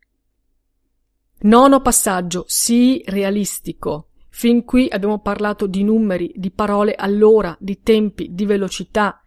Nono 1.39 1.81
passaggio, 1.81 2.45
sii 2.47 3.03
realistico. 3.07 4.09
Fin 4.31 4.65
qui 4.65 4.89
abbiamo 4.89 5.19
parlato 5.19 5.67
di 5.67 5.85
numeri, 5.85 6.33
di 6.35 6.51
parole 6.51 6.95
all'ora, 6.95 7.55
di 7.61 7.81
tempi, 7.83 8.29
di 8.33 8.47
velocità. 8.47 9.21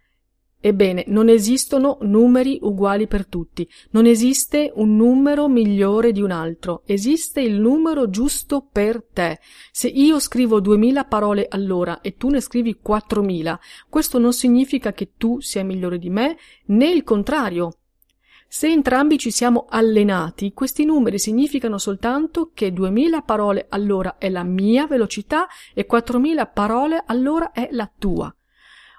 Ebbene, 0.59 1.05
non 1.07 1.29
esistono 1.29 1.99
numeri 2.01 2.57
uguali 2.63 3.07
per 3.07 3.27
tutti, 3.27 3.65
non 3.91 4.07
esiste 4.07 4.71
un 4.75 4.97
numero 4.97 5.47
migliore 5.47 6.11
di 6.11 6.21
un 6.21 6.31
altro, 6.31 6.81
esiste 6.85 7.41
il 7.41 7.59
numero 7.59 8.09
giusto 8.09 8.67
per 8.69 9.05
te. 9.13 9.39
Se 9.71 9.87
io 9.87 10.19
scrivo 10.19 10.59
2000 10.59 11.05
parole 11.05 11.45
all'ora 11.47 12.01
e 12.01 12.17
tu 12.17 12.29
ne 12.29 12.41
scrivi 12.41 12.79
4000, 12.81 13.59
questo 13.87 14.17
non 14.17 14.33
significa 14.33 14.91
che 14.93 15.11
tu 15.15 15.39
sia 15.39 15.63
migliore 15.63 15.97
di 15.97 16.09
me, 16.09 16.37
né 16.65 16.89
il 16.89 17.03
contrario. 17.03 17.78
Se 18.51 18.67
entrambi 18.67 19.19
ci 19.19 19.29
siamo 19.29 19.67
allenati, 19.69 20.53
questi 20.53 20.83
numeri 20.83 21.19
significano 21.19 21.77
soltanto 21.77 22.49
che 22.51 22.73
2000 22.73 23.21
parole 23.21 23.67
all'ora 23.69 24.17
è 24.17 24.27
la 24.27 24.41
mia 24.41 24.87
velocità 24.87 25.47
e 25.71 25.85
4000 25.85 26.47
parole 26.47 27.03
all'ora 27.05 27.51
è 27.51 27.69
la 27.71 27.87
tua. 27.95 28.35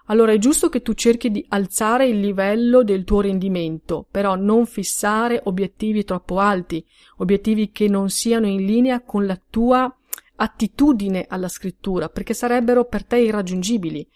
Allora 0.06 0.30
è 0.30 0.38
giusto 0.38 0.68
che 0.68 0.82
tu 0.82 0.94
cerchi 0.94 1.32
di 1.32 1.44
alzare 1.48 2.06
il 2.06 2.20
livello 2.20 2.84
del 2.84 3.02
tuo 3.02 3.22
rendimento, 3.22 4.06
però 4.08 4.36
non 4.36 4.66
fissare 4.66 5.40
obiettivi 5.42 6.04
troppo 6.04 6.38
alti, 6.38 6.86
obiettivi 7.16 7.72
che 7.72 7.88
non 7.88 8.08
siano 8.08 8.46
in 8.46 8.64
linea 8.64 9.02
con 9.02 9.26
la 9.26 9.38
tua 9.50 9.92
attitudine 10.36 11.26
alla 11.28 11.48
scrittura, 11.48 12.08
perché 12.08 12.34
sarebbero 12.34 12.84
per 12.84 13.04
te 13.04 13.18
irraggiungibili. 13.18 14.08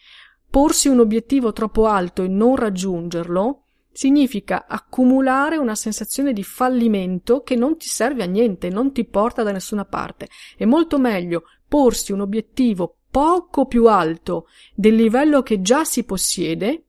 Porsi 0.49 0.87
un 0.87 1.01
obiettivo 1.01 1.53
troppo 1.53 1.87
alto 1.87 2.23
e 2.23 2.29
non 2.29 2.55
raggiungerlo 2.55 3.65
significa 3.95 4.67
accumulare 4.67 5.57
una 5.57 5.77
sensazione 5.77 6.33
di 6.33 6.43
fallimento 6.43 7.43
che 7.43 7.55
non 7.55 7.79
ti 7.79 7.87
serve 7.87 8.25
a 8.25 8.27
niente, 8.27 8.69
non 8.69 8.93
ti 8.93 9.05
porta 9.05 9.45
da 9.45 9.53
nessuna 9.53 9.85
parte. 9.85 10.29
È 10.57 10.65
molto 10.65 10.99
meglio 10.99 11.45
porsi 11.67 12.13
un 12.13 12.21
obiettivo 12.21 12.97
poco 13.09 13.67
più 13.67 13.87
alto 13.87 14.49
del 14.75 14.97
livello 14.97 15.43
che 15.43 15.61
già 15.61 15.85
si 15.85 16.03
possiede, 16.03 16.83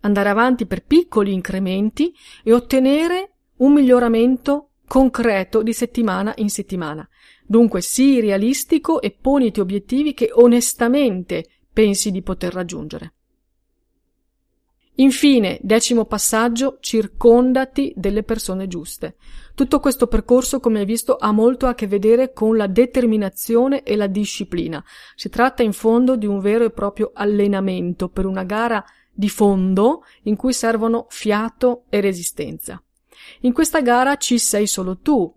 andare 0.00 0.30
avanti 0.30 0.64
per 0.64 0.84
piccoli 0.84 1.34
incrementi 1.34 2.14
e 2.42 2.54
ottenere 2.54 3.32
un 3.56 3.74
miglioramento 3.74 4.70
concreto 4.86 5.62
di 5.62 5.74
settimana 5.74 6.32
in 6.38 6.48
settimana. 6.48 7.06
Dunque 7.46 7.82
sii 7.82 8.20
realistico 8.20 9.02
e 9.02 9.10
poniti 9.10 9.60
obiettivi 9.60 10.14
che 10.14 10.30
onestamente 10.32 11.44
pensi 11.70 12.10
di 12.10 12.22
poter 12.22 12.54
raggiungere. 12.54 13.12
Infine, 15.00 15.60
decimo 15.62 16.06
passaggio, 16.06 16.78
circondati 16.80 17.92
delle 17.94 18.24
persone 18.24 18.66
giuste. 18.66 19.14
Tutto 19.54 19.78
questo 19.78 20.08
percorso, 20.08 20.58
come 20.58 20.80
hai 20.80 20.84
visto, 20.84 21.16
ha 21.16 21.30
molto 21.30 21.66
a 21.66 21.74
che 21.74 21.86
vedere 21.86 22.32
con 22.32 22.56
la 22.56 22.66
determinazione 22.66 23.84
e 23.84 23.94
la 23.94 24.08
disciplina. 24.08 24.84
Si 25.14 25.28
tratta 25.28 25.62
in 25.62 25.72
fondo 25.72 26.16
di 26.16 26.26
un 26.26 26.40
vero 26.40 26.64
e 26.64 26.70
proprio 26.70 27.12
allenamento 27.14 28.08
per 28.08 28.26
una 28.26 28.42
gara 28.42 28.84
di 29.12 29.28
fondo 29.28 30.02
in 30.22 30.34
cui 30.34 30.52
servono 30.52 31.06
fiato 31.10 31.84
e 31.90 32.00
resistenza. 32.00 32.82
In 33.40 33.52
questa 33.52 33.80
gara 33.80 34.16
ci 34.16 34.38
sei 34.38 34.66
solo 34.66 34.98
tu, 34.98 35.32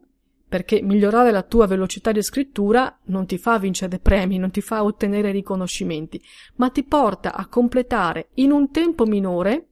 perché 0.51 0.81
migliorare 0.81 1.31
la 1.31 1.43
tua 1.43 1.65
velocità 1.65 2.11
di 2.11 2.21
scrittura 2.21 2.99
non 3.05 3.25
ti 3.25 3.37
fa 3.37 3.57
vincere 3.57 3.99
premi, 3.99 4.37
non 4.37 4.51
ti 4.51 4.59
fa 4.59 4.83
ottenere 4.83 5.31
riconoscimenti, 5.31 6.21
ma 6.55 6.69
ti 6.69 6.83
porta 6.83 7.33
a 7.33 7.47
completare 7.47 8.31
in 8.33 8.51
un 8.51 8.69
tempo 8.69 9.05
minore 9.05 9.67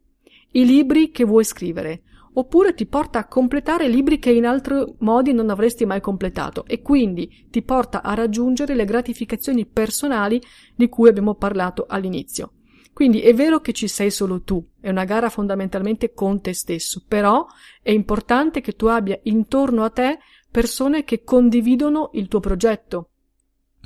i 0.51 0.65
libri 0.65 1.11
che 1.11 1.25
vuoi 1.25 1.43
scrivere, 1.43 2.03
oppure 2.35 2.73
ti 2.73 2.85
porta 2.85 3.19
a 3.19 3.27
completare 3.27 3.89
libri 3.89 4.19
che 4.19 4.31
in 4.31 4.45
altri 4.45 4.85
modi 4.99 5.33
non 5.33 5.49
avresti 5.49 5.85
mai 5.85 5.99
completato 5.99 6.63
e 6.65 6.81
quindi 6.81 7.47
ti 7.49 7.61
porta 7.61 8.01
a 8.01 8.13
raggiungere 8.13 8.73
le 8.73 8.85
gratificazioni 8.85 9.65
personali 9.65 10.41
di 10.73 10.87
cui 10.87 11.09
abbiamo 11.09 11.35
parlato 11.35 11.87
all'inizio. 11.89 12.53
Quindi 12.93 13.21
è 13.21 13.33
vero 13.33 13.61
che 13.61 13.71
ci 13.71 13.87
sei 13.87 14.11
solo 14.11 14.41
tu, 14.43 14.61
è 14.79 14.89
una 14.89 15.05
gara 15.05 15.29
fondamentalmente 15.29 16.13
con 16.13 16.41
te 16.41 16.53
stesso, 16.53 17.03
però 17.07 17.45
è 17.81 17.91
importante 17.91 18.59
che 18.59 18.73
tu 18.73 18.87
abbia 18.87 19.17
intorno 19.23 19.85
a 19.85 19.89
te 19.89 20.19
persone 20.51 21.03
che 21.03 21.23
condividono 21.23 22.09
il 22.13 22.27
tuo 22.27 22.39
progetto, 22.39 23.09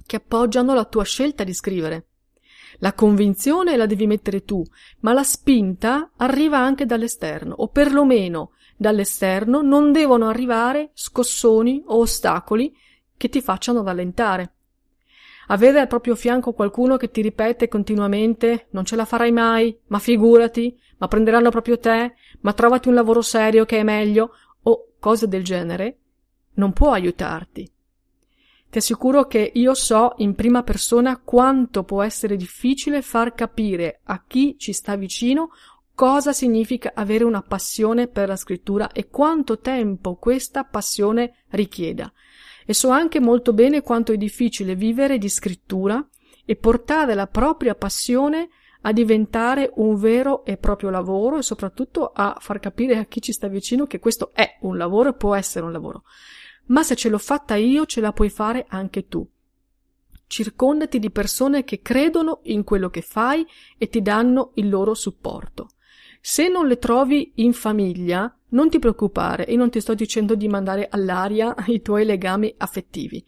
che 0.06 0.18
appoggiano 0.18 0.74
la 0.74 0.86
tua 0.86 1.04
scelta 1.04 1.44
di 1.44 1.54
scrivere. 1.54 2.08
La 2.80 2.94
convinzione 2.94 3.76
la 3.78 3.86
devi 3.86 4.08
mettere 4.08 4.44
tu, 4.44 4.64
ma 5.02 5.14
la 5.14 5.24
spinta 5.24 6.12
arriva 6.18 6.58
anche 6.58 6.86
dall'esterno, 6.86 7.54
o 7.56 7.68
perlomeno 7.68 8.52
dall'esterno 8.76 9.62
non 9.62 9.92
devono 9.92 10.28
arrivare 10.28 10.92
scossoni 10.94 11.84
o 11.86 12.00
ostacoli 12.00 12.76
che 13.16 13.30
ti 13.30 13.42
facciano 13.42 13.84
rallentare. 13.84 14.54
Avere 15.48 15.80
al 15.80 15.88
proprio 15.88 16.16
fianco 16.16 16.54
qualcuno 16.54 16.98
che 16.98 17.12
ti 17.12 17.22
ripete 17.22 17.68
continuamente 17.68 18.68
non 18.72 18.86
ce 18.86 18.96
la 18.96 19.06
farai 19.06 19.32
mai, 19.32 19.78
ma 19.88 20.00
figurati, 20.00 20.78
ma 20.98 21.08
prenderanno 21.08 21.50
proprio 21.50 21.78
te, 21.78 22.14
ma 22.42 22.54
trovati 22.54 22.88
un 22.88 22.94
lavoro 22.94 23.22
serio 23.22 23.66
che 23.66 23.78
è 23.78 23.84
meglio, 23.84 24.32
o 24.64 24.94
cose 25.00 25.28
del 25.28 25.44
genere, 25.44 26.00
non 26.56 26.74
può 26.74 26.92
aiutarti. 26.92 27.72
Ti 28.74 28.80
assicuro 28.80 29.28
che 29.28 29.52
io 29.54 29.76
so 29.76 30.16
in 30.18 30.34
prima 30.34 30.64
persona 30.64 31.20
quanto 31.20 31.84
può 31.84 32.02
essere 32.02 32.36
difficile 32.36 33.04
far 33.04 33.36
capire 33.36 34.00
a 34.06 34.24
chi 34.26 34.56
ci 34.58 34.74
sta 34.74 34.96
vicino 34.96 35.52
cosa 35.94 36.34
significa 36.34 36.94
avere 36.96 37.24
una 37.24 37.44
passione 37.44 38.08
per 38.08 38.30
la 38.30 38.36
scrittura 38.36 38.92
e 38.92 39.10
quanto 39.10 39.60
tempo 39.60 40.16
questa 40.16 40.64
passione 40.64 41.44
richieda. 41.50 42.12
E 42.66 42.74
so 42.74 42.90
anche 42.90 43.20
molto 43.20 43.54
bene 43.54 43.84
quanto 43.84 44.12
è 44.12 44.18
difficile 44.18 44.74
vivere 44.74 45.20
di 45.20 45.30
scrittura 45.30 46.04
e 46.44 46.56
portare 46.56 47.14
la 47.14 47.28
propria 47.28 47.76
passione 47.76 48.50
a 48.82 48.92
diventare 48.92 49.72
un 49.76 49.96
vero 49.98 50.44
e 50.46 50.58
proprio 50.58 50.90
lavoro 50.90 51.38
e 51.38 51.44
soprattutto 51.44 52.12
a 52.12 52.38
far 52.40 52.60
capire 52.60 52.98
a 52.98 53.06
chi 53.06 53.22
ci 53.22 53.32
sta 53.34 53.48
vicino 53.48 53.86
che 53.86 54.00
questo 54.00 54.32
è 54.34 54.58
un 54.62 54.78
lavoro 54.78 55.10
e 55.10 55.14
può 55.14 55.36
essere 55.36 55.64
un 55.64 55.72
lavoro 55.72 56.04
ma 56.68 56.84
se 56.84 56.96
ce 56.96 57.10
l'ho 57.10 57.18
fatta 57.18 57.56
io 57.56 57.86
ce 57.86 58.02
la 58.02 58.14
puoi 58.14 58.30
fare 58.30 58.66
anche 58.70 59.08
tu. 59.08 59.28
Circondati 60.28 61.00
di 61.00 61.12
persone 61.12 61.64
che 61.64 61.82
credono 61.82 62.40
in 62.44 62.64
quello 62.64 62.90
che 62.90 63.02
fai 63.02 63.46
e 63.78 63.90
ti 63.90 64.02
danno 64.02 64.52
il 64.56 64.70
loro 64.70 64.94
supporto. 64.94 65.70
Se 66.22 66.48
non 66.48 66.68
le 66.68 66.80
trovi 66.80 67.34
in 67.36 67.54
famiglia, 67.54 68.34
non 68.50 68.70
ti 68.70 68.80
preoccupare 68.80 69.46
e 69.46 69.56
non 69.56 69.70
ti 69.70 69.82
sto 69.82 69.94
dicendo 69.94 70.36
di 70.36 70.48
mandare 70.48 70.88
all'aria 70.90 71.54
i 71.68 71.82
tuoi 71.82 72.06
legami 72.06 72.54
affettivi. 72.58 73.24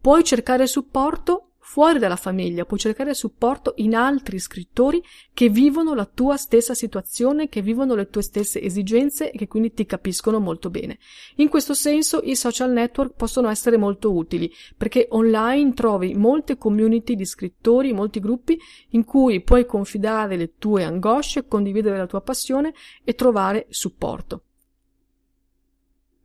Puoi 0.00 0.24
cercare 0.24 0.66
supporto 0.66 1.51
fuori 1.64 2.00
dalla 2.00 2.16
famiglia, 2.16 2.64
puoi 2.64 2.80
cercare 2.80 3.14
supporto 3.14 3.74
in 3.76 3.94
altri 3.94 4.40
scrittori 4.40 5.02
che 5.32 5.48
vivono 5.48 5.94
la 5.94 6.04
tua 6.04 6.36
stessa 6.36 6.74
situazione, 6.74 7.48
che 7.48 7.62
vivono 7.62 7.94
le 7.94 8.08
tue 8.08 8.22
stesse 8.22 8.60
esigenze 8.60 9.30
e 9.30 9.38
che 9.38 9.46
quindi 9.46 9.72
ti 9.72 9.86
capiscono 9.86 10.40
molto 10.40 10.70
bene. 10.70 10.98
In 11.36 11.48
questo 11.48 11.72
senso 11.72 12.20
i 12.24 12.34
social 12.34 12.72
network 12.72 13.14
possono 13.14 13.48
essere 13.48 13.76
molto 13.76 14.12
utili 14.12 14.52
perché 14.76 15.06
online 15.10 15.72
trovi 15.72 16.14
molte 16.14 16.58
community 16.58 17.14
di 17.14 17.24
scrittori, 17.24 17.92
molti 17.92 18.18
gruppi 18.18 18.58
in 18.90 19.04
cui 19.04 19.40
puoi 19.40 19.64
confidare 19.64 20.36
le 20.36 20.54
tue 20.58 20.82
angosce, 20.82 21.46
condividere 21.46 21.96
la 21.96 22.06
tua 22.06 22.22
passione 22.22 22.74
e 23.04 23.14
trovare 23.14 23.66
supporto. 23.70 24.42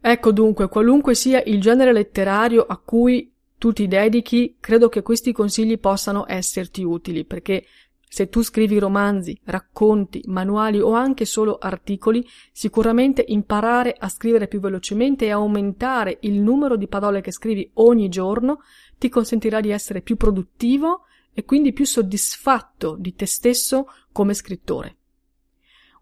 Ecco 0.02 0.32
dunque, 0.32 0.68
qualunque 0.68 1.14
sia 1.14 1.44
il 1.44 1.62
genere 1.62 1.94
letterario 1.94 2.66
a 2.66 2.78
cui 2.78 3.32
tu 3.58 3.74
ti 3.74 3.88
dedichi, 3.88 4.58
credo 4.60 4.90
che 4.90 5.02
questi 5.02 5.32
consigli 5.32 5.80
possano 5.80 6.26
esserti 6.28 6.84
utili, 6.84 7.26
perché 7.26 7.66
Se 8.10 8.30
tu 8.30 8.42
scrivi 8.42 8.80
romanzi, 8.80 9.38
racconti, 9.44 10.24
manuali 10.28 10.80
o 10.80 10.94
anche 10.94 11.26
solo 11.26 11.58
articoli, 11.58 12.26
sicuramente 12.54 13.24
imparare 13.28 13.94
a 13.98 14.08
scrivere 14.08 14.48
più 14.48 14.60
velocemente 14.60 15.26
e 15.26 15.32
aumentare 15.32 16.18
il 16.22 16.40
numero 16.40 16.78
di 16.78 16.88
parole 16.88 17.22
che 17.22 17.32
scrivi 17.32 17.70
ogni 17.76 18.08
giorno 18.08 18.62
ti 18.98 19.10
consentirà 19.10 19.60
di 19.60 19.72
essere 19.72 20.02
più 20.02 20.16
produttivo 20.16 21.02
e 21.34 21.44
quindi 21.44 21.74
più 21.74 21.86
soddisfatto 21.86 22.96
di 22.98 23.14
te 23.14 23.26
stesso 23.26 23.88
come 24.12 24.34
scrittore. 24.34 24.96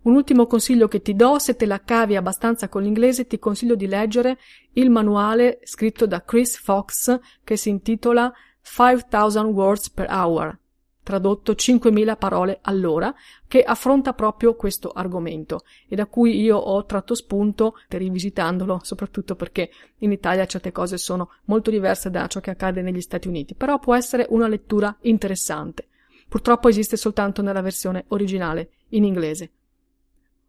Un 0.06 0.14
ultimo 0.14 0.46
consiglio 0.46 0.88
che 0.88 1.02
ti 1.02 1.16
do, 1.16 1.40
se 1.40 1.56
te 1.56 1.66
la 1.66 1.82
cavi 1.82 2.16
abbastanza 2.16 2.70
con 2.70 2.84
l'inglese, 2.84 3.26
ti 3.26 3.40
consiglio 3.40 3.74
di 3.74 3.88
leggere 3.88 4.38
il 4.74 4.92
manuale 4.92 5.62
scritto 5.64 6.06
da 6.06 6.24
Chris 6.24 6.58
Fox 6.58 7.20
che 7.44 7.58
si 7.58 7.70
intitola 7.70 8.32
5000 8.62 9.42
Words 9.46 9.90
per 9.90 10.08
Hour, 10.12 10.60
tradotto 11.02 11.54
5.000 11.54 12.18
parole 12.20 12.60
all'ora, 12.62 13.12
che 13.48 13.64
affronta 13.64 14.14
proprio 14.14 14.54
questo 14.54 14.90
argomento 14.90 15.62
e 15.88 15.96
da 15.96 16.06
cui 16.06 16.40
io 16.40 16.58
ho 16.58 16.86
tratto 16.86 17.16
spunto 17.16 17.74
rivisitandolo, 17.88 18.82
soprattutto 18.84 19.36
perché 19.36 19.72
in 20.00 20.12
Italia 20.12 20.46
certe 20.46 20.72
cose 20.72 21.00
sono 21.00 21.32
molto 21.46 21.72
diverse 21.72 22.12
da 22.12 22.28
ciò 22.28 22.42
che 22.42 22.52
accade 22.52 22.84
negli 22.84 23.02
Stati 23.02 23.28
Uniti, 23.28 23.56
però 23.56 23.80
può 23.80 23.96
essere 23.96 24.28
una 24.30 24.48
lettura 24.48 24.96
interessante. 25.02 25.88
Purtroppo 26.30 26.70
esiste 26.70 26.96
soltanto 26.96 27.42
nella 27.42 27.62
versione 27.62 28.06
originale 28.10 28.70
in 28.90 29.04
inglese. 29.04 29.50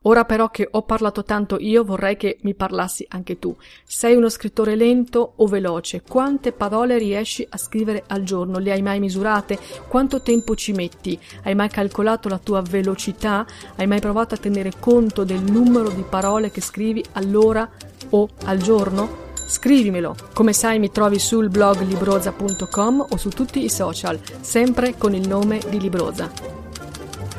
Ora 0.06 0.24
però 0.24 0.50
che 0.50 0.68
ho 0.70 0.82
parlato 0.82 1.24
tanto 1.24 1.58
io 1.58 1.82
vorrei 1.84 2.16
che 2.16 2.38
mi 2.42 2.54
parlassi 2.54 3.04
anche 3.08 3.40
tu. 3.40 3.54
Sei 3.84 4.14
uno 4.14 4.28
scrittore 4.28 4.76
lento 4.76 5.32
o 5.36 5.46
veloce? 5.46 6.02
Quante 6.02 6.52
parole 6.52 6.96
riesci 6.96 7.44
a 7.48 7.56
scrivere 7.56 8.04
al 8.06 8.22
giorno? 8.22 8.58
Le 8.58 8.70
hai 8.70 8.82
mai 8.82 9.00
misurate? 9.00 9.58
Quanto 9.88 10.22
tempo 10.22 10.54
ci 10.54 10.72
metti? 10.72 11.18
Hai 11.42 11.56
mai 11.56 11.68
calcolato 11.68 12.28
la 12.28 12.38
tua 12.38 12.62
velocità? 12.62 13.44
Hai 13.74 13.88
mai 13.88 13.98
provato 13.98 14.34
a 14.34 14.38
tenere 14.38 14.74
conto 14.78 15.24
del 15.24 15.42
numero 15.42 15.88
di 15.88 16.04
parole 16.08 16.52
che 16.52 16.60
scrivi 16.60 17.04
all'ora 17.14 17.68
o 18.10 18.28
al 18.44 18.58
giorno? 18.58 19.24
Scrivimelo. 19.48 20.14
Come 20.32 20.52
sai 20.52 20.78
mi 20.78 20.92
trovi 20.92 21.18
sul 21.18 21.48
blog 21.48 21.80
libroza.com 21.80 23.06
o 23.10 23.16
su 23.16 23.28
tutti 23.30 23.64
i 23.64 23.68
social, 23.68 24.20
sempre 24.40 24.94
con 24.96 25.14
il 25.14 25.26
nome 25.26 25.60
di 25.68 25.80
Libroza. 25.80 26.65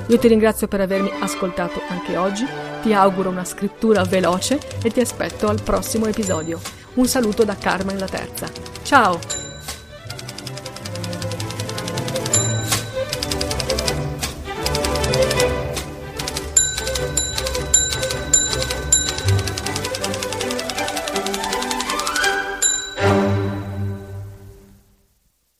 Io 0.08 0.18
ti 0.18 0.28
ringrazio 0.28 0.68
per 0.68 0.82
avermi 0.82 1.12
ascoltato 1.20 1.82
anche 1.90 2.16
oggi, 2.16 2.46
ti 2.82 2.94
auguro 2.94 3.30
una 3.30 3.44
scrittura 3.44 4.04
veloce 4.04 4.60
e 4.82 4.90
ti 4.90 5.02
aspetto 5.02 5.48
al 5.48 5.62
prossimo 5.62 6.06
episodio. 6.06 6.60
Un 6.96 7.08
saluto 7.08 7.44
da 7.44 7.56
Carmen 7.56 7.98
la 7.98 8.08
Terza. 8.08 8.50
Ciao! 8.84 9.47